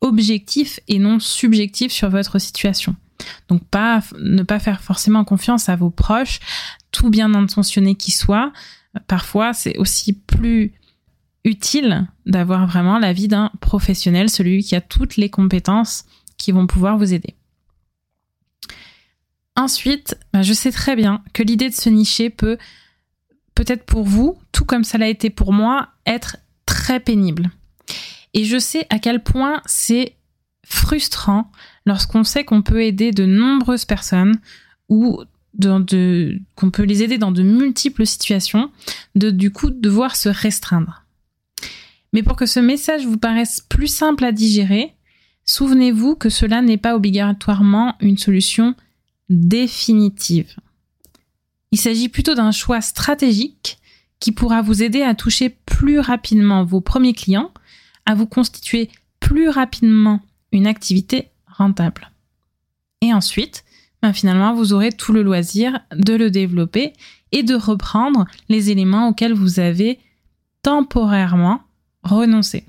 objectif 0.00 0.80
et 0.88 0.98
non 0.98 1.20
subjectif 1.20 1.92
sur 1.92 2.10
votre 2.10 2.40
situation. 2.40 2.96
Donc 3.48 3.64
pas 3.64 4.02
ne 4.18 4.42
pas 4.42 4.58
faire 4.58 4.80
forcément 4.80 5.22
confiance 5.22 5.68
à 5.68 5.76
vos 5.76 5.90
proches, 5.90 6.40
tout 6.90 7.08
bien 7.08 7.34
intentionné 7.34 7.94
qu'ils 7.94 8.14
soient. 8.14 8.52
Parfois, 9.06 9.52
c'est 9.52 9.78
aussi 9.78 10.12
plus 10.12 10.72
utile 11.44 12.06
d'avoir 12.26 12.66
vraiment 12.66 12.98
l'avis 12.98 13.28
d'un 13.28 13.50
professionnel, 13.60 14.30
celui 14.30 14.62
qui 14.62 14.74
a 14.74 14.80
toutes 14.80 15.16
les 15.16 15.28
compétences 15.28 16.04
qui 16.38 16.52
vont 16.52 16.66
pouvoir 16.66 16.98
vous 16.98 17.12
aider. 17.12 17.34
Ensuite, 19.56 20.18
bah, 20.32 20.42
je 20.42 20.52
sais 20.52 20.72
très 20.72 20.96
bien 20.96 21.22
que 21.32 21.42
l'idée 21.42 21.68
de 21.68 21.74
se 21.74 21.88
nicher 21.88 22.28
peut, 22.30 22.58
peut-être 23.54 23.84
pour 23.84 24.04
vous, 24.04 24.38
tout 24.52 24.64
comme 24.64 24.84
ça 24.84 24.98
l'a 24.98 25.08
été 25.08 25.30
pour 25.30 25.52
moi, 25.52 25.90
être 26.06 26.38
très 26.66 26.98
pénible. 26.98 27.50
Et 28.32 28.44
je 28.44 28.58
sais 28.58 28.86
à 28.90 28.98
quel 28.98 29.22
point 29.22 29.62
c'est 29.66 30.16
frustrant 30.66 31.52
lorsqu'on 31.86 32.24
sait 32.24 32.44
qu'on 32.44 32.62
peut 32.62 32.82
aider 32.82 33.12
de 33.12 33.26
nombreuses 33.26 33.84
personnes 33.84 34.40
ou 34.88 35.22
qu'on 35.60 36.70
peut 36.72 36.82
les 36.82 37.04
aider 37.04 37.16
dans 37.16 37.30
de 37.30 37.44
multiples 37.44 38.06
situations, 38.06 38.72
de 39.14 39.30
du 39.30 39.52
coup 39.52 39.70
devoir 39.70 40.16
se 40.16 40.28
restreindre. 40.28 41.03
Mais 42.14 42.22
pour 42.22 42.36
que 42.36 42.46
ce 42.46 42.60
message 42.60 43.04
vous 43.04 43.18
paraisse 43.18 43.60
plus 43.60 43.88
simple 43.88 44.24
à 44.24 44.30
digérer, 44.30 44.94
souvenez-vous 45.44 46.14
que 46.14 46.28
cela 46.28 46.62
n'est 46.62 46.78
pas 46.78 46.94
obligatoirement 46.94 47.96
une 48.00 48.16
solution 48.16 48.76
définitive. 49.28 50.54
Il 51.72 51.78
s'agit 51.78 52.08
plutôt 52.08 52.36
d'un 52.36 52.52
choix 52.52 52.80
stratégique 52.80 53.78
qui 54.20 54.30
pourra 54.30 54.62
vous 54.62 54.84
aider 54.84 55.02
à 55.02 55.16
toucher 55.16 55.50
plus 55.66 55.98
rapidement 55.98 56.64
vos 56.64 56.80
premiers 56.80 57.14
clients 57.14 57.52
à 58.06 58.14
vous 58.14 58.26
constituer 58.26 58.90
plus 59.18 59.48
rapidement 59.48 60.20
une 60.52 60.68
activité 60.68 61.30
rentable. 61.48 62.12
Et 63.00 63.12
ensuite, 63.12 63.64
ben 64.02 64.12
finalement, 64.12 64.54
vous 64.54 64.72
aurez 64.72 64.92
tout 64.92 65.12
le 65.12 65.22
loisir 65.22 65.80
de 65.90 66.14
le 66.14 66.30
développer 66.30 66.92
et 67.32 67.42
de 67.42 67.56
reprendre 67.56 68.24
les 68.48 68.70
éléments 68.70 69.08
auxquels 69.08 69.34
vous 69.34 69.58
avez 69.58 69.98
temporairement 70.62 71.63
renoncé. 72.04 72.64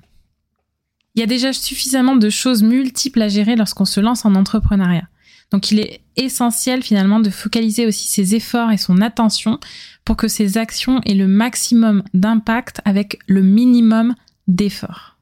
Il 1.15 1.19
y 1.19 1.23
a 1.23 1.27
déjà 1.27 1.53
suffisamment 1.53 2.15
de 2.15 2.29
choses 2.29 2.63
multiples 2.63 3.21
à 3.21 3.29
gérer 3.29 3.55
lorsqu'on 3.55 3.85
se 3.85 3.99
lance 3.99 4.25
en 4.25 4.35
entrepreneuriat. 4.35 5.07
Donc 5.51 5.71
il 5.71 5.79
est 5.79 6.01
essentiel 6.17 6.83
finalement 6.83 7.19
de 7.19 7.29
focaliser 7.29 7.85
aussi 7.85 8.07
ses 8.07 8.35
efforts 8.35 8.71
et 8.71 8.77
son 8.77 9.01
attention 9.01 9.59
pour 10.03 10.17
que 10.17 10.27
ces 10.27 10.57
actions 10.57 11.01
aient 11.05 11.13
le 11.13 11.27
maximum 11.27 12.03
d'impact 12.13 12.81
avec 12.83 13.19
le 13.27 13.41
minimum 13.41 14.15
d'efforts. 14.47 15.17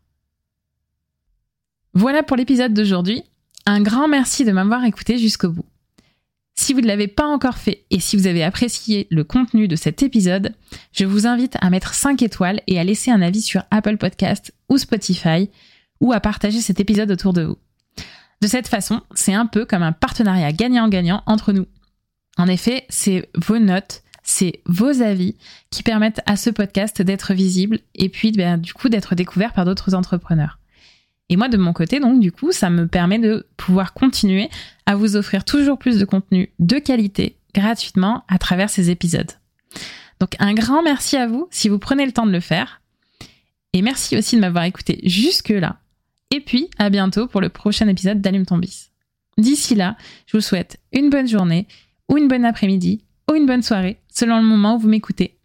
Voilà 1.94 2.24
pour 2.24 2.38
l'épisode 2.38 2.74
d'aujourd'hui. 2.74 3.24
Un 3.66 3.82
grand 3.82 4.08
merci 4.08 4.46
de 4.46 4.52
m'avoir 4.52 4.84
écouté 4.86 5.18
jusqu'au 5.18 5.50
bout. 5.50 5.66
Si 6.56 6.74
vous 6.74 6.82
ne 6.82 6.88
l'avez 6.88 7.08
pas 7.08 7.26
encore 7.26 7.58
fait 7.58 7.86
et 7.90 8.00
si 8.00 8.16
vous 8.16 8.28
avez 8.28 8.44
apprécié 8.44 9.08
le 9.10 9.24
contenu 9.24 9.68
de 9.68 9.76
cet 9.76 10.04
épisode, 10.04 10.54
je 10.92 11.06
vous 11.06 11.26
invite 11.26 11.58
à 11.62 11.70
mettre 11.70 11.94
5 11.94 12.22
étoiles 12.22 12.62
et 12.68 12.80
à 12.80 12.84
laisser 12.84 13.12
un 13.12 13.22
avis 13.22 13.42
sur 13.42 13.64
Apple 13.72 13.98
Podcast 13.98 14.54
ou 14.70 14.78
Spotify 14.78 15.50
ou 16.00 16.14
à 16.14 16.20
partager 16.20 16.62
cet 16.62 16.80
épisode 16.80 17.12
autour 17.12 17.34
de 17.34 17.44
vous. 17.44 17.58
De 18.42 18.48
cette 18.48 18.68
façon, 18.68 19.02
c'est 19.16 19.34
un 19.34 19.46
peu 19.46 19.66
comme 19.66 19.84
un 19.84 19.94
partenariat 19.94 20.52
gagnant-gagnant 20.52 21.24
entre 21.26 21.54
nous. 21.54 21.66
En 22.38 22.48
effet, 22.48 22.86
c'est 22.90 23.30
vos 23.36 23.58
notes, 23.58 24.04
c'est 24.24 24.62
vos 24.66 25.02
avis 25.02 25.36
qui 25.70 25.82
permettent 25.82 26.22
à 26.26 26.36
ce 26.36 26.50
podcast 26.50 27.02
d'être 27.02 27.34
visible 27.34 27.80
et 27.96 28.10
puis 28.10 28.32
ben, 28.32 28.58
du 28.58 28.74
coup 28.74 28.90
d'être 28.90 29.16
découvert 29.16 29.54
par 29.54 29.66
d'autres 29.66 29.96
entrepreneurs. 29.96 30.60
Et 31.34 31.36
moi, 31.36 31.50
de 31.50 31.58
mon 31.58 31.74
côté, 31.74 32.00
donc, 32.00 32.20
du 32.20 32.32
coup, 32.32 32.52
ça 32.52 32.70
me 32.70 32.86
permet 32.86 33.18
de 33.18 33.48
pouvoir 33.58 33.94
continuer 33.94 34.52
à 34.86 34.96
vous 34.96 35.16
offrir 35.16 35.46
toujours 35.46 35.80
plus 35.80 35.98
de 35.98 36.06
contenu 36.06 36.54
de 36.60 36.78
qualité 36.78 37.38
gratuitement 37.56 38.24
à 38.28 38.38
travers 38.38 38.70
ces 38.70 38.92
épisodes. 38.92 39.32
Donc, 40.20 40.36
un 40.38 40.54
grand 40.54 40.84
merci 40.84 41.18
à 41.18 41.26
vous 41.26 41.48
si 41.50 41.70
vous 41.70 41.80
prenez 41.80 42.06
le 42.06 42.12
temps 42.12 42.28
de 42.28 42.32
le 42.32 42.40
faire. 42.40 42.82
Et 43.74 43.82
merci 43.82 44.16
aussi 44.16 44.36
de 44.36 44.42
m'avoir 44.42 44.66
écouté 44.66 45.00
jusque-là. 45.06 45.78
Et 46.30 46.40
puis, 46.40 46.70
à 46.78 46.92
bientôt 46.92 47.26
pour 47.26 47.42
le 47.42 47.50
prochain 47.50 47.88
épisode 47.88 48.22
d'Allume 48.22 48.46
ton 48.46 48.60
bis. 48.60 48.92
D'ici 49.40 49.74
là, 49.74 49.98
je 50.28 50.38
vous 50.38 50.42
souhaite 50.42 50.78
une 50.92 51.10
bonne 51.10 51.28
journée, 51.28 51.68
ou 52.10 52.20
une 52.20 52.28
bonne 52.28 52.46
après-midi, 52.46 53.04
ou 53.28 53.34
une 53.34 53.48
bonne 53.48 53.64
soirée, 53.64 53.98
selon 54.08 54.38
le 54.38 54.46
moment 54.46 54.76
où 54.76 54.80
vous 54.80 54.88
m'écoutez. 54.88 55.40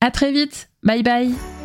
À 0.00 0.10
très 0.10 0.32
vite! 0.32 0.68
Bye 0.82 1.04
bye! 1.04 1.57